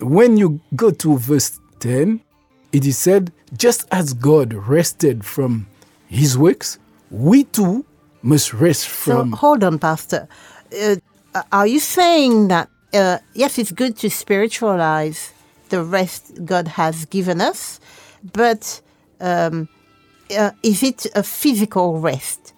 when 0.00 0.38
you 0.38 0.60
go 0.74 0.90
to 0.90 1.18
verse 1.18 1.60
10, 1.80 2.20
it 2.72 2.86
is 2.86 2.96
said, 2.96 3.30
just 3.58 3.86
as 3.92 4.14
God 4.14 4.54
rested 4.54 5.24
from 5.24 5.66
his 6.08 6.38
works, 6.38 6.78
we 7.10 7.44
too 7.44 7.84
must 8.22 8.52
rest 8.54 8.88
from. 8.88 9.30
So 9.30 9.36
hold 9.36 9.64
on, 9.64 9.78
Pastor. 9.78 10.28
Uh, 10.72 10.96
are 11.52 11.66
you 11.66 11.80
saying 11.80 12.48
that 12.48 12.68
uh, 12.92 13.18
yes, 13.34 13.58
it's 13.58 13.72
good 13.72 13.96
to 13.98 14.08
spiritualize 14.10 15.32
the 15.68 15.82
rest 15.82 16.44
God 16.44 16.68
has 16.68 17.04
given 17.06 17.40
us, 17.40 17.80
but 18.32 18.80
um, 19.20 19.68
uh, 20.36 20.50
is 20.62 20.82
it 20.82 21.06
a 21.14 21.22
physical 21.22 21.98
rest? 21.98 22.52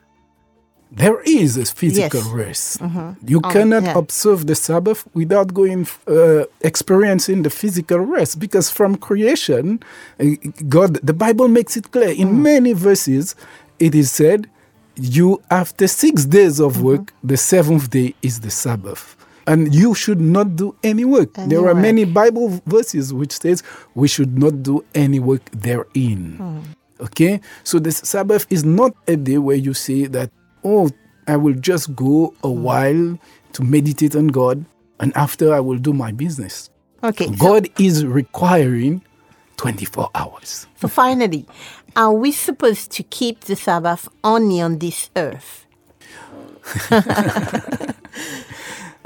There 0.93 1.21
is 1.23 1.57
a 1.59 1.65
physical 1.65 2.21
Yes. 2.23 2.33
rest. 2.33 2.81
You 3.27 3.41
Um, 3.45 3.53
cannot 3.53 3.83
yeah. 3.83 3.99
observe 3.99 4.47
the 4.47 4.55
Sabbath 4.55 5.05
without 5.15 5.53
going 5.53 5.87
uh, 6.07 6.45
experiencing 6.63 7.43
the 7.43 7.51
physical 7.51 7.99
rest 8.01 8.39
because 8.39 8.71
from 8.71 8.97
creation, 8.97 9.81
uh, 10.21 10.25
God, 10.69 11.01
the 11.03 11.13
Bible 11.13 11.49
makes 11.49 11.77
it 11.77 11.91
clear 11.91 12.15
Mm. 12.15 12.19
in 12.21 12.43
many 12.43 12.73
verses. 12.73 13.35
It 13.79 13.95
is 13.95 14.11
said, 14.11 14.49
"You 14.97 15.41
after 15.51 15.87
six 15.89 16.25
days 16.25 16.61
of 16.61 16.75
Mm-hmm. 16.75 16.85
work, 16.87 17.15
the 17.25 17.37
seventh 17.37 17.91
day 17.91 18.15
is 18.23 18.41
the 18.41 18.51
Sabbath." 18.51 19.17
And 19.49 19.73
you 19.73 19.95
should 19.95 20.21
not 20.21 20.57
do 20.57 20.75
any 20.83 21.05
work. 21.05 21.39
Any 21.39 21.49
there 21.51 21.61
are 21.61 21.75
work. 21.75 21.77
many 21.83 22.05
Bible 22.05 22.61
verses 22.67 23.15
which 23.15 23.31
says 23.33 23.63
we 23.95 24.09
should 24.09 24.37
not 24.37 24.63
do 24.65 24.85
any 24.95 25.21
work 25.21 25.49
therein. 25.53 26.35
Hmm. 26.37 26.59
Okay? 27.01 27.41
So 27.63 27.79
the 27.79 27.93
Sabbath 27.93 28.47
is 28.51 28.65
not 28.65 28.93
a 29.07 29.15
day 29.15 29.39
where 29.39 29.55
you 29.57 29.73
say 29.73 30.07
that, 30.07 30.31
oh, 30.65 30.91
I 31.29 31.37
will 31.37 31.55
just 31.55 31.95
go 31.95 32.35
a 32.43 32.49
Hmm. 32.51 32.63
while 32.63 33.19
to 33.53 33.63
meditate 33.63 34.17
on 34.17 34.29
God 34.35 34.65
and 34.99 35.17
after 35.17 35.55
I 35.55 35.61
will 35.61 35.79
do 35.79 35.93
my 35.93 36.11
business. 36.11 36.69
Okay. 37.05 37.27
So, 37.27 37.33
God 37.39 37.69
is 37.79 38.05
requiring 38.05 39.03
24 39.57 40.11
hours. 40.15 40.67
so 40.81 40.89
finally, 40.89 41.47
are 41.95 42.13
we 42.13 42.33
supposed 42.33 42.91
to 42.93 43.03
keep 43.03 43.41
the 43.41 43.57
Sabbath 43.57 44.09
only 44.23 44.61
on 44.61 44.79
this 44.79 45.11
earth? 45.17 45.67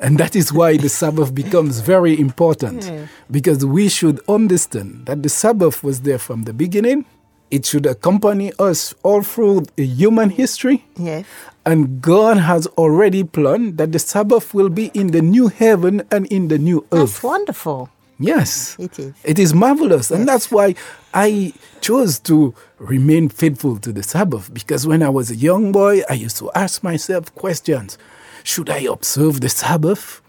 And 0.01 0.17
that 0.17 0.35
is 0.35 0.51
why 0.51 0.79
the 0.79 0.89
Sabbath 0.89 1.35
becomes 1.35 1.81
very 1.81 2.19
important 2.19 2.91
because 3.31 3.67
we 3.67 3.91
should 3.91 4.19
understand 4.29 5.05
that 5.05 5.23
the 5.23 5.29
Sabbath 5.29 5.85
was 5.85 6.01
there 6.01 6.19
from 6.19 6.45
the 6.45 6.55
beginning. 6.55 7.05
It 7.51 7.67
should 7.67 7.85
accompany 7.85 8.53
us 8.59 8.95
all 9.03 9.23
through 9.23 9.67
human 9.77 10.31
history. 10.31 10.87
Yes. 10.97 11.27
And 11.67 12.01
God 12.01 12.39
has 12.39 12.67
already 12.79 13.25
planned 13.25 13.77
that 13.77 13.93
the 13.93 13.99
Sabbath 13.99 14.55
will 14.55 14.71
be 14.71 14.91
in 14.95 15.09
the 15.09 15.21
new 15.21 15.49
heaven 15.49 16.03
and 16.11 16.27
in 16.29 16.49
the 16.49 16.59
new 16.59 16.87
earth. 16.93 17.13
That's 17.13 17.23
wonderful. 17.23 17.91
Yes. 18.21 18.77
It 18.79 18.99
is. 18.99 19.15
It 19.25 19.39
is 19.39 19.55
marvelous. 19.55 20.11
And 20.11 20.29
that's 20.29 20.51
why 20.51 20.75
I 21.15 21.55
chose 21.81 22.19
to 22.21 22.55
remain 22.79 23.31
faithful 23.31 23.79
to 23.79 23.93
the 23.93 24.03
Sabbath 24.03 24.53
because 24.53 24.87
when 24.87 25.03
I 25.03 25.09
was 25.09 25.31
a 25.31 25.37
young 25.37 25.73
boy, 25.73 26.03
I 26.09 26.15
used 26.15 26.37
to 26.37 26.53
ask 26.53 26.83
myself 26.85 27.35
questions 27.35 27.99
Should 28.45 28.69
I 28.71 28.81
observe 28.81 29.41
the 29.41 29.49
Sabbath? 29.49 30.21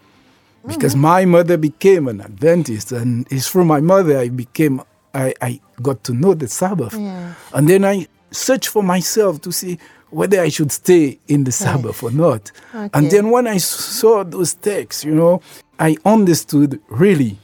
Because 0.66 0.92
mm-hmm. 0.92 1.02
my 1.02 1.24
mother 1.24 1.56
became 1.56 2.06
an 2.06 2.20
Adventist, 2.20 2.92
and 2.92 3.26
it's 3.32 3.48
through 3.48 3.64
my 3.64 3.80
mother 3.80 4.18
I 4.18 4.28
became, 4.28 4.80
I, 5.12 5.34
I 5.40 5.60
got 5.82 6.04
to 6.04 6.14
know 6.14 6.34
the 6.34 6.46
Sabbath. 6.46 6.94
And 6.94 7.68
then 7.68 7.84
I 7.84 8.06
searched 8.30 8.68
for 8.68 8.82
myself 8.82 9.40
to 9.40 9.50
see 9.50 9.78
whether 10.10 10.40
I 10.40 10.50
should 10.50 10.70
stay 10.70 11.18
in 11.26 11.44
the 11.44 11.50
Sabbath 11.52 12.02
or 12.02 12.12
not. 12.12 12.52
Okay. 12.74 12.90
And 12.94 13.10
then 13.10 13.30
when 13.30 13.48
I 13.48 13.56
saw 13.56 14.22
those 14.22 14.54
texts, 14.54 15.04
you 15.04 15.14
know, 15.14 15.42
I 15.80 15.96
understood 16.04 16.80
really 16.88 17.38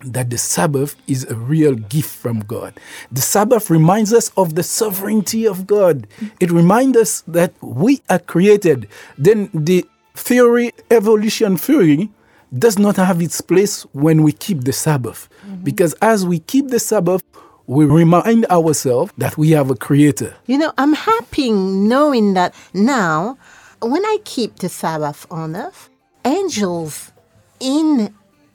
that 0.00 0.30
the 0.30 0.38
Sabbath 0.38 0.96
is 1.06 1.24
a 1.24 1.34
real 1.34 1.74
gift 1.74 2.10
from 2.10 2.40
God. 2.40 2.78
The 3.10 3.20
Sabbath 3.20 3.70
reminds 3.70 4.12
us 4.12 4.30
of 4.36 4.54
the 4.54 4.62
sovereignty 4.62 5.46
of 5.46 5.66
God. 5.66 6.06
It 6.40 6.50
reminds 6.50 6.96
us 6.96 7.20
that 7.28 7.52
we 7.60 8.00
are 8.08 8.18
created. 8.18 8.88
Then 9.16 9.50
the 9.52 9.84
theory, 10.14 10.72
evolution 10.90 11.56
theory, 11.56 12.10
does 12.56 12.78
not 12.78 12.96
have 12.96 13.20
its 13.20 13.40
place 13.40 13.82
when 13.92 14.22
we 14.22 14.32
keep 14.32 14.64
the 14.64 14.72
Sabbath. 14.72 15.28
Mm-hmm. 15.46 15.64
Because 15.64 15.94
as 16.00 16.24
we 16.24 16.38
keep 16.38 16.68
the 16.68 16.78
Sabbath, 16.80 17.22
we 17.66 17.84
remind 17.84 18.46
ourselves 18.46 19.12
that 19.18 19.36
we 19.36 19.50
have 19.50 19.70
a 19.70 19.76
creator. 19.76 20.34
You 20.46 20.56
know, 20.56 20.72
I'm 20.78 20.94
happy 20.94 21.50
knowing 21.52 22.32
that 22.34 22.54
now, 22.72 23.36
when 23.82 24.04
I 24.06 24.18
keep 24.24 24.56
the 24.56 24.70
Sabbath 24.70 25.26
on 25.30 25.54
earth, 25.54 25.90
angels 26.24 27.12
in 27.60 28.14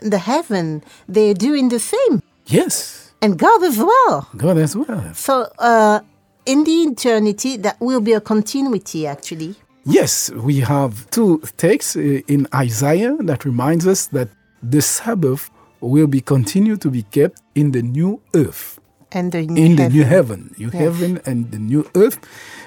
the 0.09 0.19
heaven, 0.19 0.83
they're 1.07 1.33
doing 1.33 1.69
the 1.69 1.79
same. 1.79 2.21
Yes, 2.47 3.11
And 3.21 3.39
God 3.39 3.63
as 3.63 3.77
well. 3.77 4.27
God 4.35 4.57
as 4.57 4.75
well. 4.75 5.13
So, 5.13 5.47
uh, 5.57 6.01
in 6.45 6.65
the 6.65 6.71
eternity, 6.91 7.55
that 7.57 7.79
will 7.79 8.01
be 8.01 8.11
a 8.11 8.19
continuity, 8.19 9.07
actually. 9.07 9.55
Yes, 9.85 10.29
we 10.31 10.59
have 10.59 11.09
two 11.09 11.41
texts 11.57 11.95
uh, 11.95 12.19
in 12.27 12.47
Isaiah 12.53 13.15
that 13.21 13.45
reminds 13.45 13.87
us 13.87 14.07
that 14.07 14.27
the 14.61 14.81
Sabbath 14.81 15.49
will 15.79 16.07
be 16.07 16.21
continued 16.21 16.81
to 16.81 16.89
be 16.89 17.03
kept 17.03 17.41
in 17.55 17.71
the 17.71 17.81
new 17.81 18.19
earth. 18.35 18.79
And 19.13 19.31
the 19.31 19.45
new 19.45 19.63
in 19.65 19.75
the 19.75 19.83
heaven. 19.83 19.93
new 19.97 20.03
heaven, 20.03 20.55
new 20.57 20.69
Yes. 20.73 20.81
heaven 20.83 21.21
and 21.25 21.51
the 21.51 21.59
new 21.59 21.85
earth. 21.95 22.17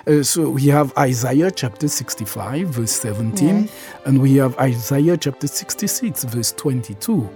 Uh, 0.07 0.23
so 0.23 0.51
we 0.51 0.67
have 0.69 0.93
Isaiah 0.97 1.51
chapter 1.51 1.89
65, 1.89 2.69
verse 2.69 2.93
17, 2.93 3.63
Yes. 3.63 3.71
and 4.05 4.21
we 4.21 4.37
have 4.37 4.57
Isaiah 4.59 5.17
chapter 5.17 5.49
66, 5.49 6.25
verse 6.25 6.53
22. 6.53 7.29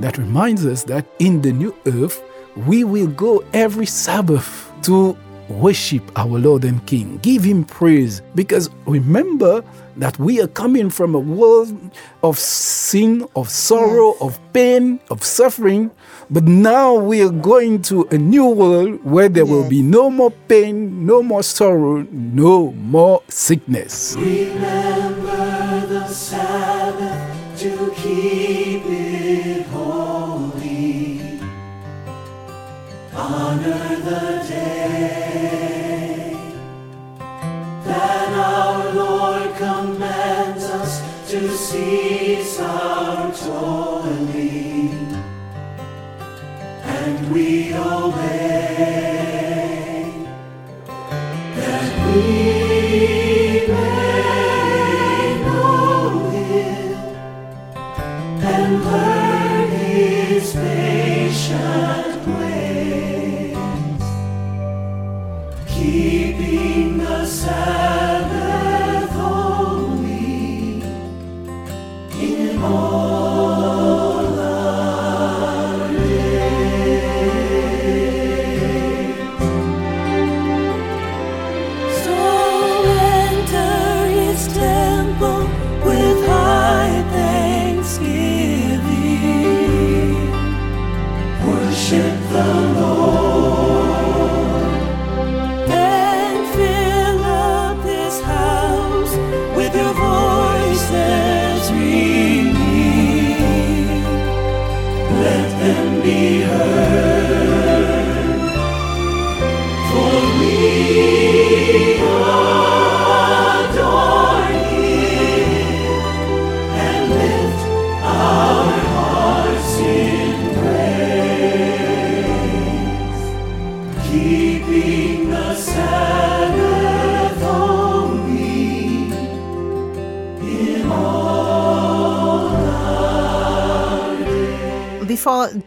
That 0.00 0.16
reminds 0.18 0.64
us 0.64 0.84
that 0.84 1.04
in 1.18 1.42
the 1.42 1.52
new 1.52 1.74
earth, 1.86 2.22
we 2.66 2.84
will 2.84 3.08
go 3.08 3.44
every 3.52 3.86
Sabbath 3.86 4.72
to 4.82 5.16
worship 5.48 6.02
our 6.16 6.38
Lord 6.38 6.64
and 6.64 6.84
King, 6.86 7.18
give 7.22 7.44
Him 7.44 7.64
praise, 7.64 8.22
because 8.34 8.70
remember 8.86 9.62
that 9.96 10.18
we 10.18 10.40
are 10.40 10.48
coming 10.48 10.90
from 10.90 11.14
a 11.14 11.18
world 11.18 11.76
of 12.22 12.38
sin, 12.38 13.26
of 13.36 13.48
sorrow, 13.48 14.12
Yes. 14.14 14.20
of 14.22 14.52
pain, 14.52 15.00
of 15.10 15.22
suffering. 15.24 15.90
But 16.30 16.44
now 16.44 16.94
we 16.94 17.22
are 17.22 17.30
going 17.30 17.82
to 17.82 18.08
a 18.10 18.18
new 18.18 18.46
world 18.46 19.04
where 19.04 19.28
there 19.28 19.46
will 19.46 19.68
be 19.68 19.82
no 19.82 20.10
more 20.10 20.30
pain, 20.48 21.06
no 21.06 21.22
more 21.22 21.42
sorrow, 21.42 22.06
no 22.10 22.72
more 22.72 23.22
sickness. 23.28 24.16
Remember 24.18 25.86
the 25.86 26.06
Sabbath 26.08 27.58
to 27.58 27.92
keep 27.94 28.82
it 28.86 29.66
holy. 29.66 31.40
Honor 33.14 33.96
the 34.02 34.44
day 34.48 35.23
to 41.44 41.56
cease 41.58 42.58
our 42.58 43.30
toiling. 43.34 45.14
And 46.82 47.30
we 47.34 47.74
obey 47.74 49.23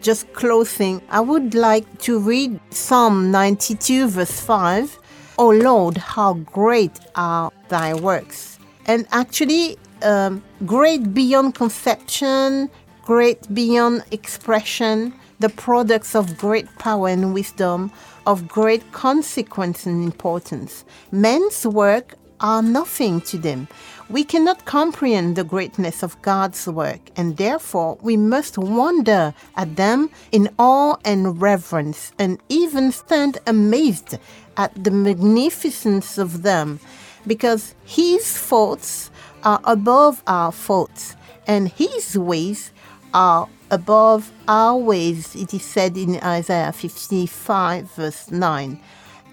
just 0.07 0.31
closing, 0.31 1.01
I 1.09 1.19
would 1.19 1.53
like 1.53 1.85
to 2.03 2.17
read 2.17 2.61
Psalm 2.69 3.29
92, 3.29 4.07
verse 4.07 4.39
5. 4.39 4.97
Oh 5.37 5.49
Lord, 5.49 5.97
how 5.97 6.35
great 6.35 6.97
are 7.15 7.51
thy 7.67 7.93
works! 7.93 8.57
And 8.85 9.05
actually, 9.11 9.77
um, 10.03 10.41
great 10.65 11.13
beyond 11.13 11.55
conception, 11.55 12.69
great 13.03 13.53
beyond 13.53 14.05
expression, 14.11 15.13
the 15.39 15.49
products 15.49 16.15
of 16.15 16.37
great 16.37 16.69
power 16.77 17.09
and 17.09 17.33
wisdom, 17.33 17.91
of 18.25 18.47
great 18.47 18.89
consequence 18.93 19.85
and 19.85 20.01
importance. 20.01 20.85
Men's 21.11 21.67
work 21.67 22.15
are 22.39 22.61
nothing 22.61 23.21
to 23.21 23.37
them. 23.37 23.67
We 24.09 24.23
cannot 24.23 24.65
comprehend 24.65 25.35
the 25.35 25.43
greatness 25.43 26.03
of 26.03 26.21
God's 26.21 26.67
work, 26.67 27.01
and 27.15 27.37
therefore 27.37 27.97
we 28.01 28.15
must 28.17 28.57
wonder 28.57 29.33
at 29.55 29.75
them 29.75 30.09
in 30.31 30.49
awe 30.57 30.95
and 31.03 31.41
reverence, 31.41 32.13
and 32.17 32.39
even 32.49 32.91
stand 32.91 33.39
amazed 33.45 34.17
at 34.55 34.83
the 34.83 34.91
magnificence 34.91 36.17
of 36.17 36.43
them, 36.43 36.79
because 37.25 37.75
His 37.83 38.25
thoughts 38.37 39.11
are 39.43 39.59
above 39.63 40.23
our 40.25 40.51
thoughts, 40.51 41.15
and 41.45 41.69
His 41.69 42.17
ways 42.17 42.71
are 43.13 43.49
above 43.69 44.31
our 44.47 44.77
ways. 44.77 45.35
It 45.35 45.53
is 45.53 45.63
said 45.63 45.97
in 45.97 46.17
Isaiah 46.23 46.71
55, 46.71 47.91
verse 47.91 48.31
9. 48.31 48.79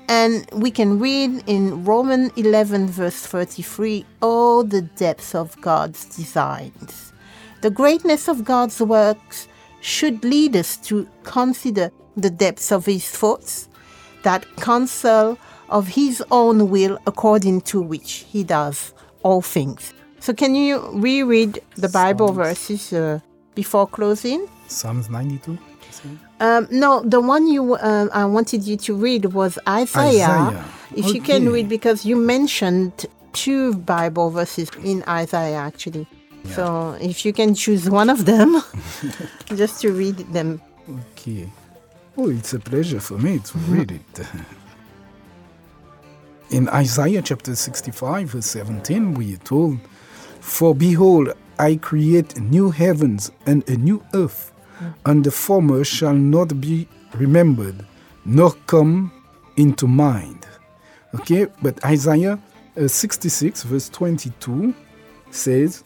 And 0.08 0.46
we 0.52 0.70
can 0.70 0.98
read 0.98 1.42
in 1.46 1.84
Romans 1.84 2.32
11, 2.36 2.88
verse 2.88 3.26
33, 3.26 4.04
all 4.20 4.62
the 4.62 4.82
depths 4.82 5.34
of 5.34 5.58
God's 5.60 6.04
designs. 6.04 7.12
The 7.62 7.70
greatness 7.70 8.28
of 8.28 8.44
God's 8.44 8.80
works 8.80 9.48
should 9.80 10.22
lead 10.24 10.56
us 10.56 10.76
to 10.88 11.08
consider 11.22 11.90
the 12.16 12.30
depths 12.30 12.70
of 12.70 12.86
His 12.86 13.08
thoughts, 13.08 13.68
that 14.22 14.44
counsel 14.56 15.38
of 15.70 15.88
His 15.88 16.22
own 16.30 16.68
will 16.68 16.98
according 17.06 17.62
to 17.62 17.80
which 17.80 18.26
He 18.28 18.44
does 18.44 18.92
all 19.22 19.40
things. 19.40 19.94
So, 20.20 20.32
can 20.32 20.54
you 20.54 20.80
reread 20.92 21.60
the 21.76 21.88
Bible 21.88 22.28
Psalms. 22.28 22.36
verses 22.36 22.92
uh, 22.92 23.20
before 23.54 23.86
closing? 23.86 24.46
Psalms 24.68 25.10
92. 25.10 25.58
Um, 26.40 26.68
no, 26.70 27.02
the 27.02 27.20
one 27.20 27.46
you 27.46 27.74
uh, 27.74 28.08
I 28.12 28.24
wanted 28.24 28.64
you 28.64 28.76
to 28.78 28.94
read 28.94 29.26
was 29.26 29.58
Isaiah. 29.68 30.28
Isaiah. 30.28 30.64
If 30.96 31.14
you 31.14 31.20
can 31.20 31.50
read, 31.50 31.68
because 31.68 32.04
you 32.04 32.16
mentioned 32.16 33.06
two 33.32 33.74
Bible 33.74 34.30
verses 34.30 34.70
in 34.82 35.02
Isaiah 35.08 35.58
actually. 35.58 36.06
So 36.50 36.96
if 37.00 37.24
you 37.24 37.32
can 37.32 37.54
choose 37.54 37.88
one 37.88 38.10
of 38.10 38.26
them, 38.26 38.62
just 39.56 39.80
to 39.80 39.92
read 39.92 40.18
them. 40.32 40.60
Okay. 41.12 41.48
Oh, 42.16 42.30
it's 42.30 42.52
a 42.52 42.60
pleasure 42.60 43.00
for 43.00 43.18
me 43.18 43.38
to 43.38 43.58
read 43.58 43.90
it. 43.90 44.26
In 46.50 46.68
Isaiah 46.68 47.22
chapter 47.22 47.56
65, 47.56 48.28
verse 48.28 48.46
17, 48.46 49.14
we 49.14 49.34
are 49.34 49.38
told, 49.38 49.80
For 50.40 50.74
behold, 50.74 51.32
I 51.58 51.76
create 51.76 52.38
new 52.38 52.70
heavens 52.70 53.32
and 53.46 53.68
a 53.68 53.76
new 53.76 54.04
earth, 54.12 54.52
and 55.06 55.24
the 55.24 55.30
former 55.30 55.84
shall 55.84 56.14
not 56.14 56.60
be 56.60 56.88
remembered, 57.14 57.84
nor 58.24 58.52
come 58.66 59.12
into 59.56 59.86
mind. 59.86 60.46
Okay, 61.14 61.46
but 61.62 61.84
Isaiah 61.84 62.38
uh, 62.76 62.88
66, 62.88 63.62
verse 63.62 63.88
22 63.88 64.74
says, 65.30 65.84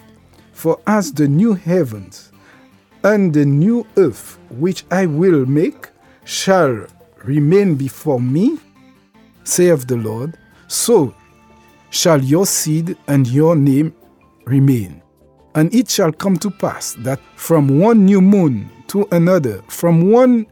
For 0.53 0.81
as 0.87 1.13
the 1.13 1.29
new 1.29 1.55
heavens 1.55 2.33
and 3.05 3.33
the 3.33 3.45
new 3.45 3.87
earth 3.97 4.39
which 4.51 4.85
I 4.91 5.07
will 5.07 5.45
make 5.47 5.89
shall 6.25 6.87
remain 7.25 7.75
before 7.75 8.21
me, 8.21 8.59
saith 9.45 9.87
the 9.87 9.97
Lord, 9.97 10.39
so 10.67 11.15
shall 11.91 12.23
your 12.23 12.47
seed 12.47 12.97
and 13.07 13.27
your 13.27 13.57
name 13.57 13.95
remain. 14.45 15.03
And 15.59 15.75
it 15.75 15.91
shall 15.91 16.13
come 16.13 16.37
to 16.37 16.53
pass 16.53 16.93
that 17.01 17.19
from 17.35 17.81
one 17.81 18.05
new 18.05 18.21
moon 18.21 18.71
to 18.87 19.09
another, 19.11 19.61
from 19.67 20.13
one 20.13 20.47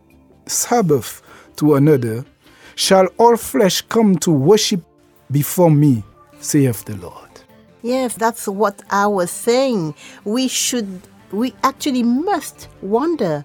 Sabbath 0.47 1.23
to 1.59 1.77
another, 1.77 2.25
shall 2.75 3.07
all 3.17 3.37
flesh 3.37 3.83
come 3.83 4.17
to 4.17 4.33
worship 4.33 4.83
before 5.31 5.71
me, 5.71 6.03
saith 6.41 6.85
the 6.87 6.97
Lord. 6.97 7.31
Yes, 7.83 8.17
that's 8.17 8.49
what 8.49 8.83
I 8.91 9.07
was 9.07 9.31
saying. 9.31 9.95
We 10.25 10.49
should, 10.49 11.03
we 11.31 11.55
actually 11.63 12.03
must 12.03 12.67
wonder 12.83 13.45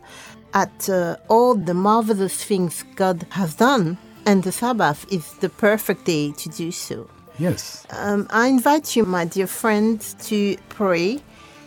at 0.56 0.90
uh, 0.90 1.18
all 1.28 1.54
the 1.54 1.76
marvelous 1.76 2.44
things 2.44 2.84
God 2.96 3.28
has 3.30 3.54
done, 3.54 4.00
and 4.26 4.42
the 4.42 4.52
Sabbath 4.52 5.06
is 5.12 5.32
the 5.36 5.50
perfect 5.50 6.06
day 6.06 6.32
to 6.32 6.50
do 6.50 6.72
so. 6.72 7.08
Yes. 7.38 7.86
Um, 7.92 8.26
I 8.32 8.48
invite 8.48 8.96
you, 8.96 9.06
my 9.06 9.26
dear 9.26 9.48
friends, 9.48 10.16
to 10.28 10.58
pray, 10.70 11.22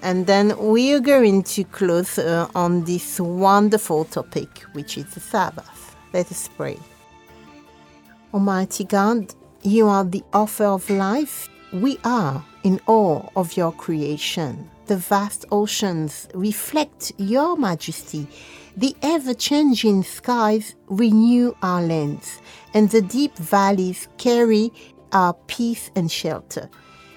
and 0.04 0.26
then 0.26 0.56
we 0.58 0.92
are 0.92 1.00
going 1.00 1.42
to 1.42 1.64
close 1.64 2.18
uh, 2.18 2.46
on 2.54 2.84
this 2.84 3.18
wonderful 3.18 4.04
topic, 4.04 4.58
which 4.74 4.98
is 4.98 5.06
the 5.14 5.20
Sabbath. 5.20 5.96
Let 6.12 6.30
us 6.30 6.46
pray. 6.46 6.78
Almighty 8.34 8.84
God, 8.84 9.34
you 9.62 9.88
are 9.88 10.04
the 10.04 10.22
author 10.34 10.66
of 10.66 10.90
life. 10.90 11.48
We 11.72 11.98
are 12.04 12.44
in 12.64 12.80
awe 12.86 13.26
of 13.34 13.56
your 13.56 13.72
creation. 13.72 14.70
The 14.86 14.98
vast 14.98 15.46
oceans 15.50 16.28
reflect 16.34 17.12
your 17.16 17.56
majesty. 17.56 18.28
The 18.76 18.94
ever 19.00 19.32
changing 19.32 20.02
skies 20.02 20.74
renew 20.86 21.54
our 21.62 21.80
lands, 21.80 22.42
and 22.74 22.90
the 22.90 23.00
deep 23.00 23.34
valleys 23.38 24.08
carry 24.18 24.70
our 25.12 25.32
peace 25.46 25.90
and 25.96 26.10
shelter. 26.10 26.68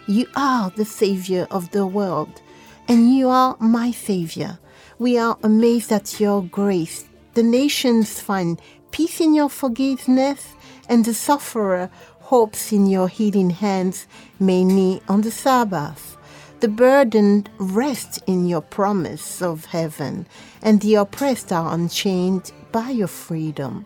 You 0.07 0.25
are 0.37 0.69
the 0.69 0.85
Savior 0.85 1.47
of 1.51 1.69
the 1.71 1.85
world, 1.85 2.41
and 2.87 3.13
you 3.13 3.29
are 3.29 3.55
my 3.59 3.91
Savior. 3.91 4.59
We 4.99 5.17
are 5.17 5.37
amazed 5.43 5.91
at 5.91 6.19
your 6.19 6.43
grace. 6.43 7.05
The 7.33 7.43
nations 7.43 8.19
find 8.19 8.61
peace 8.91 9.19
in 9.19 9.33
your 9.33 9.49
forgiveness, 9.49 10.55
and 10.89 11.03
the 11.03 11.13
sufferer 11.13 11.89
hopes 12.21 12.71
in 12.71 12.87
your 12.87 13.07
healing 13.07 13.49
hands, 13.49 14.07
mainly 14.39 15.01
on 15.07 15.21
the 15.21 15.31
Sabbath. 15.31 16.17
The 16.59 16.67
burdened 16.67 17.49
rest 17.59 18.23
in 18.25 18.47
your 18.47 18.61
promise 18.61 19.41
of 19.41 19.65
heaven, 19.65 20.25
and 20.61 20.81
the 20.81 20.95
oppressed 20.95 21.51
are 21.51 21.73
unchained 21.73 22.51
by 22.71 22.89
your 22.89 23.07
freedom. 23.07 23.85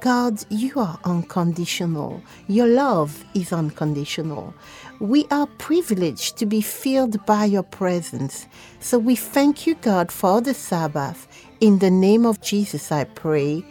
God, 0.00 0.44
you 0.48 0.72
are 0.80 0.98
unconditional. 1.04 2.22
Your 2.48 2.66
love 2.66 3.24
is 3.34 3.52
unconditional. 3.52 4.54
We 4.98 5.26
are 5.30 5.46
privileged 5.46 6.38
to 6.38 6.46
be 6.46 6.60
filled 6.60 7.24
by 7.26 7.44
your 7.44 7.62
presence. 7.62 8.46
So 8.80 8.98
we 8.98 9.14
thank 9.14 9.66
you, 9.66 9.74
God, 9.76 10.10
for 10.10 10.40
the 10.40 10.54
Sabbath. 10.54 11.28
In 11.60 11.78
the 11.78 11.90
name 11.90 12.24
of 12.24 12.40
Jesus, 12.40 12.90
I 12.90 13.04
pray. 13.04 13.64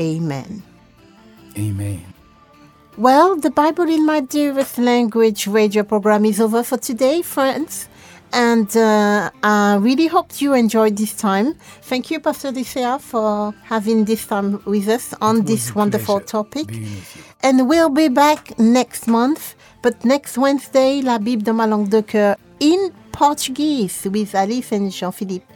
Amen. 0.00 0.62
Amen. 1.58 2.02
Well, 2.96 3.36
the 3.36 3.50
Bible 3.50 3.88
in 3.88 4.06
my 4.06 4.20
dearest 4.20 4.78
language 4.78 5.46
radio 5.46 5.82
program 5.82 6.24
is 6.24 6.40
over 6.40 6.62
for 6.62 6.78
today, 6.78 7.22
friends. 7.22 7.88
And 8.34 8.76
uh, 8.76 9.30
I 9.44 9.76
really 9.76 10.08
hope 10.08 10.40
you 10.40 10.54
enjoyed 10.54 10.96
this 10.96 11.14
time. 11.14 11.54
Thank 11.82 12.10
you, 12.10 12.18
Pastor 12.18 12.50
Dicea, 12.50 13.00
for 13.00 13.54
having 13.62 14.04
this 14.06 14.26
time 14.26 14.60
with 14.64 14.88
us 14.88 15.14
on 15.20 15.44
this 15.44 15.72
wonderful 15.72 16.18
topic. 16.18 16.66
being 16.66 16.82
with 16.82 17.16
you. 17.16 17.22
And 17.44 17.68
we'll 17.68 17.90
be 17.90 18.08
back 18.08 18.58
next 18.58 19.06
month. 19.06 19.54
But 19.82 20.04
next 20.04 20.36
Wednesday, 20.36 21.00
La 21.00 21.18
Bible 21.18 21.44
de 21.44 21.52
ma 21.52 21.64
langue 21.64 21.88
de 21.88 22.02
cœur 22.02 22.34
in 22.58 22.90
Portuguese 23.12 24.08
with 24.10 24.34
Alice 24.34 24.72
and 24.72 24.90
Jean-Philippe. 24.90 25.46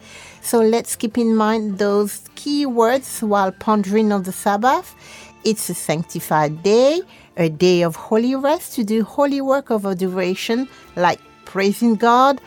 So 0.41 0.61
let's 0.61 0.95
keep 0.95 1.17
in 1.17 1.35
mind 1.35 1.79
those 1.79 2.21
key 2.35 2.65
words 2.65 3.19
while 3.19 3.51
pondering 3.51 4.13
on 4.13 4.23
the 4.23 4.31
Sabbath. 4.31 4.95
It's 5.43 5.69
a 5.69 5.73
sanctified 5.73 6.63
day, 6.63 7.01
a 7.35 7.49
day 7.49 7.81
of 7.81 7.97
holy 7.97 8.35
rest 8.35 8.75
to 8.75 8.85
do 8.85 9.03
holy 9.03 9.41
work 9.41 9.69
of 9.69 9.85
adoration 9.85 10.69
like 10.95 11.19
praising 11.43 11.95
God 11.95 12.39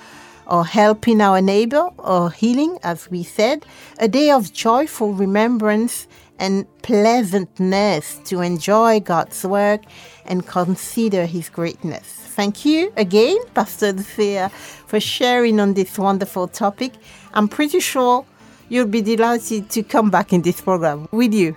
or 0.52 0.66
helping 0.66 1.22
our 1.22 1.40
neighbor 1.40 1.88
or 1.96 2.30
healing, 2.30 2.78
as 2.82 3.10
we 3.10 3.22
said, 3.22 3.64
a 3.98 4.06
day 4.06 4.30
of 4.30 4.52
joyful 4.52 5.14
remembrance 5.14 6.06
and 6.38 6.66
pleasantness 6.82 8.20
to 8.24 8.42
enjoy 8.42 9.00
God's 9.00 9.46
work 9.46 9.80
and 10.26 10.46
consider 10.46 11.24
His 11.24 11.48
greatness. 11.48 12.04
Thank 12.36 12.66
you 12.66 12.92
again, 12.98 13.38
Pastor 13.54 13.94
Thea, 13.94 14.50
for 14.50 15.00
sharing 15.00 15.58
on 15.58 15.72
this 15.72 15.98
wonderful 15.98 16.48
topic. 16.48 16.92
I'm 17.32 17.48
pretty 17.48 17.80
sure 17.80 18.26
you'll 18.68 18.86
be 18.86 19.00
delighted 19.00 19.70
to 19.70 19.82
come 19.82 20.10
back 20.10 20.34
in 20.34 20.42
this 20.42 20.60
program, 20.60 21.08
with 21.12 21.32
you? 21.32 21.56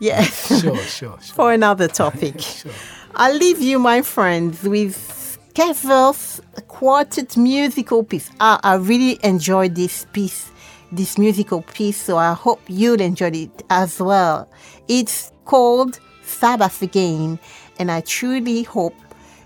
Yes. 0.00 0.48
Sure, 0.60 0.76
sure, 0.76 0.82
sure. 0.82 1.18
for 1.36 1.52
another 1.52 1.86
topic. 1.86 2.34
I'll 3.14 3.36
leave 3.36 3.60
you, 3.60 3.78
my 3.78 4.02
friends, 4.02 4.64
with 4.64 5.23
Kevel's 5.54 6.40
quartet 6.66 7.36
musical 7.36 8.02
piece. 8.02 8.28
I, 8.40 8.58
I 8.64 8.74
really 8.74 9.20
enjoyed 9.22 9.76
this 9.76 10.04
piece, 10.12 10.50
this 10.90 11.16
musical 11.16 11.62
piece, 11.62 11.96
so 11.96 12.16
I 12.16 12.32
hope 12.32 12.60
you'll 12.66 13.00
enjoy 13.00 13.30
it 13.30 13.62
as 13.70 14.00
well. 14.00 14.48
It's 14.88 15.30
called 15.44 16.00
Sabbath 16.24 16.82
Again, 16.82 17.38
and 17.78 17.92
I 17.92 18.00
truly 18.00 18.64
hope 18.64 18.96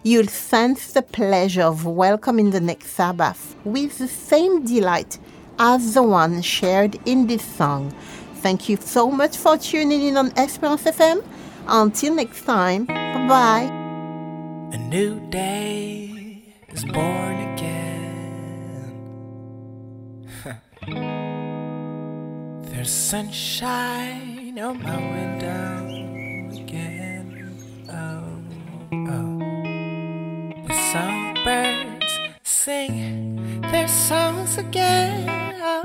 you'll 0.03 0.29
sense 0.29 0.95
the 0.95 1.03
pleasure 1.03 1.63
of 1.63 1.85
welcoming 1.85 2.53
the 2.53 2.61
next 2.61 2.93
Sabbath 2.93 3.55
with 3.65 3.99
the 3.99 4.09
same 4.09 4.65
delight 4.65 5.19
as 5.59 5.93
the 5.93 6.03
one 6.03 6.41
shared 6.41 6.99
in 7.05 7.27
this 7.27 7.45
song. 7.45 7.91
Thank 8.37 8.71
you 8.71 8.79
so 8.79 9.11
much 9.11 9.37
for 9.37 9.59
tuning 9.59 10.03
in 10.03 10.17
on 10.17 10.33
Esperance 10.39 10.85
FM. 10.85 11.23
Until 11.67 12.15
next 12.15 12.45
time, 12.45 12.87
bye 12.87 13.27
bye. 13.29 13.88
A 14.71 14.77
new 14.77 15.19
day 15.31 16.43
is 16.69 16.85
born 16.85 17.37
again. 17.55 18.93
There's 22.71 22.91
sunshine 22.91 24.59
on 24.59 24.83
my 24.83 24.97
window 24.97 25.87
again. 26.63 27.57
Oh, 27.89 28.43
oh. 28.93 29.39
The 30.67 30.75
songbirds 30.93 32.19
sing 32.43 33.63
their 33.73 33.89
songs 33.89 34.59
again. 34.59 35.31
Oh, 35.63 35.83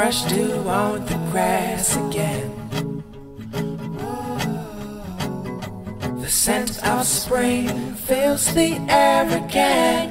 fresh 0.00 0.24
dew 0.32 0.66
on 0.66 1.04
the 1.04 1.20
grass 1.30 1.94
again. 1.94 2.50
The 6.22 6.26
scent 6.26 6.82
of 6.86 7.04
spring 7.04 7.68
fills 8.06 8.46
the 8.54 8.78
air 8.88 9.26
again. 9.44 10.08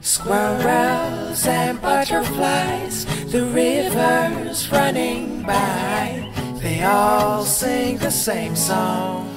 Squirrels 0.00 1.46
and 1.46 1.78
butterflies, 1.82 3.04
the 3.30 3.44
rivers 3.44 4.72
running 4.72 5.42
by, 5.42 6.26
they 6.62 6.82
all 6.84 7.44
sing 7.44 7.98
the 7.98 8.10
same 8.10 8.56
song. 8.56 9.28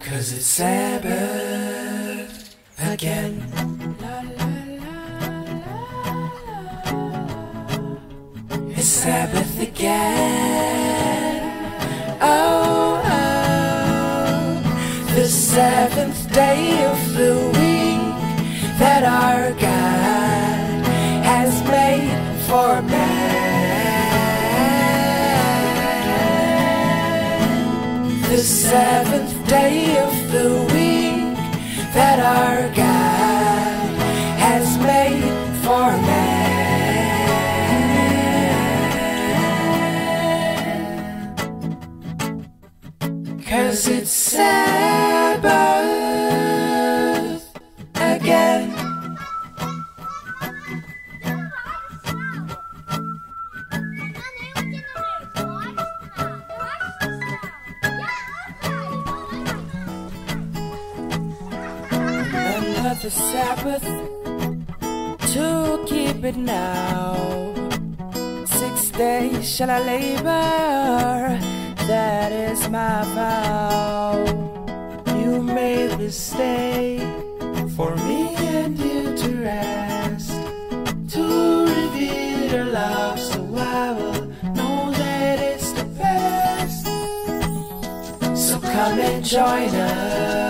Cause 0.00 0.32
it's 0.32 0.46
Sabbath 0.46 2.56
again. 2.80 3.67
Sabbath 9.02 9.60
again. 9.62 10.18
Oh, 12.20 13.00
oh, 13.04 14.60
the 15.14 15.28
seventh 15.28 16.32
day 16.34 16.84
of 16.84 16.98
the 17.14 17.36
week 17.54 18.18
that 18.80 19.04
our 19.04 19.52
God 19.52 20.84
has 21.24 21.62
made 21.62 22.10
for 22.48 22.82
man. 22.82 23.38
The 28.28 28.38
seventh 28.38 29.48
day 29.48 29.96
of 29.98 30.32
the 30.32 30.50
week 30.74 31.36
that 31.94 32.18
our 32.18 32.68
God 32.74 33.07
Another 63.00 63.10
Sabbath 63.10 63.84
to 65.32 65.84
keep 65.86 66.24
it 66.24 66.34
now. 66.34 67.14
Six 68.44 68.90
days 68.90 69.48
shall 69.48 69.70
I 69.70 69.78
labor. 69.78 71.38
That 71.86 72.32
is 72.32 72.68
my 72.68 73.04
vow. 73.14 74.24
You 75.14 75.40
made 75.40 75.92
this 75.92 76.18
stay 76.20 76.98
for 77.76 77.94
me 77.94 78.34
and 78.34 78.76
you 78.76 79.16
to 79.16 79.28
rest. 79.44 80.32
To 81.14 81.66
reveal 81.66 82.50
your 82.50 82.64
love 82.64 83.20
so 83.20 83.38
I 83.54 83.92
will 83.92 84.26
know 84.56 84.90
that 84.90 85.38
it's 85.38 85.70
the 85.70 85.84
best. 86.02 86.84
So 88.34 88.58
come 88.58 88.98
and 88.98 89.24
join 89.24 89.68
us 89.68 90.47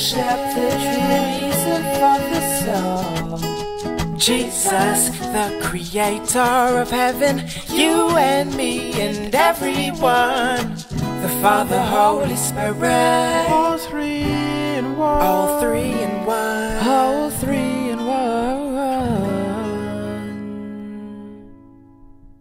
worship 0.00 0.40
the 0.54 0.64
reason 1.12 1.82
for 2.00 2.16
the 2.32 2.42
song. 2.64 4.16
Jesus, 4.18 5.00
the 5.18 5.46
creator 5.62 6.80
of 6.80 6.90
heaven, 6.90 7.44
you 7.68 8.08
and 8.16 8.54
me 8.56 8.92
and 8.98 9.34
everyone. 9.34 10.74
The 11.20 11.28
Father, 11.42 11.82
Holy 11.82 12.36
Spirit, 12.36 13.46
all 13.50 13.76
three 13.76 14.22
in 14.22 14.96
one. 14.96 15.20
all 15.20 15.60
three 15.60 15.92
in 15.92 16.24
one, 16.24 16.78
all 16.88 17.28
three 17.30 17.90
in 17.90 18.06
one. 18.06 18.70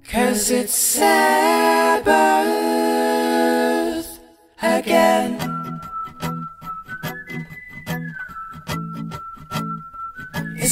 Cause 0.10 0.50
it's 0.50 0.74
Sabbath 0.74 2.10
again. 4.62 5.49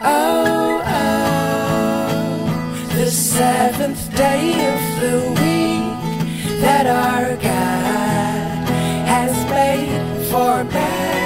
Oh, 0.00 0.80
oh, 0.86 2.46
the 2.94 3.10
seventh 3.10 4.14
day 4.16 4.52
of 4.74 4.80
the 5.00 5.18
week 5.42 5.98
that 6.60 6.86
our 6.86 7.34
God 7.34 8.68
has 9.12 9.34
made 9.50 9.90
for 10.30 10.62
man. 10.72 11.18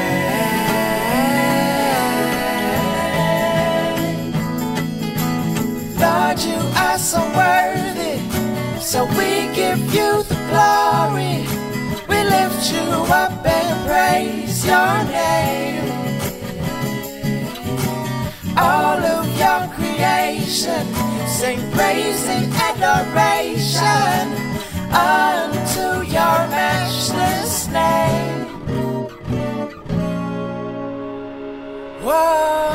Lord, 6.00 6.38
you 6.40 6.60
are 6.80 6.98
so 6.98 7.20
worthy, 7.36 8.16
so 8.80 9.04
we 9.18 9.52
give 9.54 9.80
you 9.94 10.22
the 10.22 10.38
glory. 10.48 11.44
We 12.08 12.18
lift 12.24 12.72
you 12.72 12.86
up 13.12 13.44
and 13.44 13.86
praise 13.86 14.51
your 14.64 15.04
name. 15.04 15.88
All 18.56 19.00
of 19.16 19.26
your 19.38 19.62
creation 19.76 20.86
sing 21.26 21.60
praise 21.72 22.24
and 22.28 22.52
adoration 22.68 24.24
unto 24.92 26.06
your 26.06 26.38
matchless 26.54 27.68
name. 27.68 28.46
Whoa. 32.04 32.71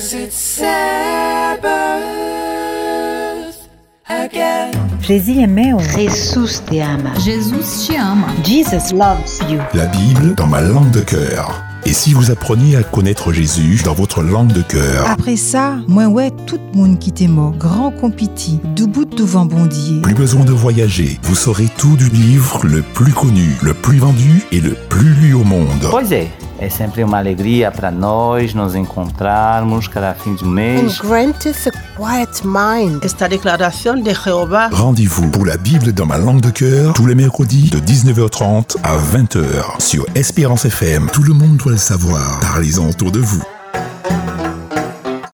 Cause 0.00 0.14
it's 0.14 0.34
Sabbath 0.34 1.60
again. 4.08 4.70
Jésus 5.02 5.38
aimait 5.40 5.74
Jesus 5.94 6.62
te 6.64 6.80
ama. 6.80 7.10
Jesus 7.22 7.86
te 7.86 7.98
ama. 7.98 8.28
Jesus 8.42 8.94
loves 8.94 9.42
you. 9.50 9.58
La 9.74 9.84
Bible 9.88 10.34
dans 10.36 10.46
ma 10.46 10.62
langue 10.62 10.90
de 10.90 11.00
cœur. 11.00 11.62
Et 11.84 11.92
si 11.92 12.14
vous 12.14 12.30
appreniez 12.30 12.76
à 12.76 12.82
connaître 12.82 13.30
Jésus 13.30 13.82
dans 13.84 13.92
votre 13.92 14.22
langue 14.22 14.54
de 14.54 14.62
cœur? 14.62 15.06
Après 15.06 15.36
ça, 15.36 15.76
moi 15.86 16.06
ouais, 16.06 16.30
tout 16.46 16.60
moun 16.72 16.96
qui 16.96 17.12
t'est 17.12 17.28
mort, 17.28 17.52
grand 17.58 17.90
compiti, 17.90 18.58
du 18.74 18.86
bout 18.86 19.04
de 19.04 19.22
vent 19.22 19.44
bondier. 19.44 20.00
Plus 20.00 20.14
besoin 20.14 20.46
de 20.46 20.52
voyager, 20.52 21.20
vous 21.24 21.34
saurez 21.34 21.68
tout 21.76 21.96
du 21.96 22.08
livre 22.08 22.60
le 22.64 22.80
plus 22.80 23.12
connu, 23.12 23.50
le 23.60 23.74
plus 23.74 23.98
vendu 23.98 24.44
et 24.50 24.62
le 24.62 24.72
plus 24.72 25.12
lu 25.12 25.34
au 25.34 25.44
monde. 25.44 25.88
Pois 25.90 26.04
é, 26.60 26.68
sempre 26.68 27.02
uma 27.02 27.18
alegria 27.18 27.70
para 27.70 27.90
nós 27.90 28.54
nos 28.54 28.74
encontrarmos 28.74 29.88
cada 29.88 30.14
fim 30.14 30.34
de 30.34 30.44
And 30.44 30.48
mês. 30.48 30.98
grant 30.98 31.46
us 31.46 31.66
a 31.66 31.70
quiet 31.96 32.42
mind. 32.44 33.02
Esta 33.02 33.28
de 33.28 33.40
Rendez-vous 34.74 35.30
pour 35.30 35.46
la 35.46 35.56
Bible 35.56 35.92
dans 35.92 36.06
ma 36.06 36.18
langue 36.18 36.40
de 36.40 36.50
cœur 36.50 36.92
tous 36.92 37.06
les 37.06 37.14
mercredis 37.14 37.70
de 37.70 37.78
19h30 37.78 38.76
à 38.82 38.96
20h 38.98 39.80
sur 39.80 40.04
Espérance 40.14 40.66
FM. 40.66 41.08
Tout 41.12 41.22
le 41.22 41.32
monde 41.32 41.56
doit 41.56 41.72
le 41.72 41.78
savoir. 41.78 42.40
Parlez-en 42.40 42.88
autour 42.88 43.10
de 43.10 43.20
vous. 43.20 43.42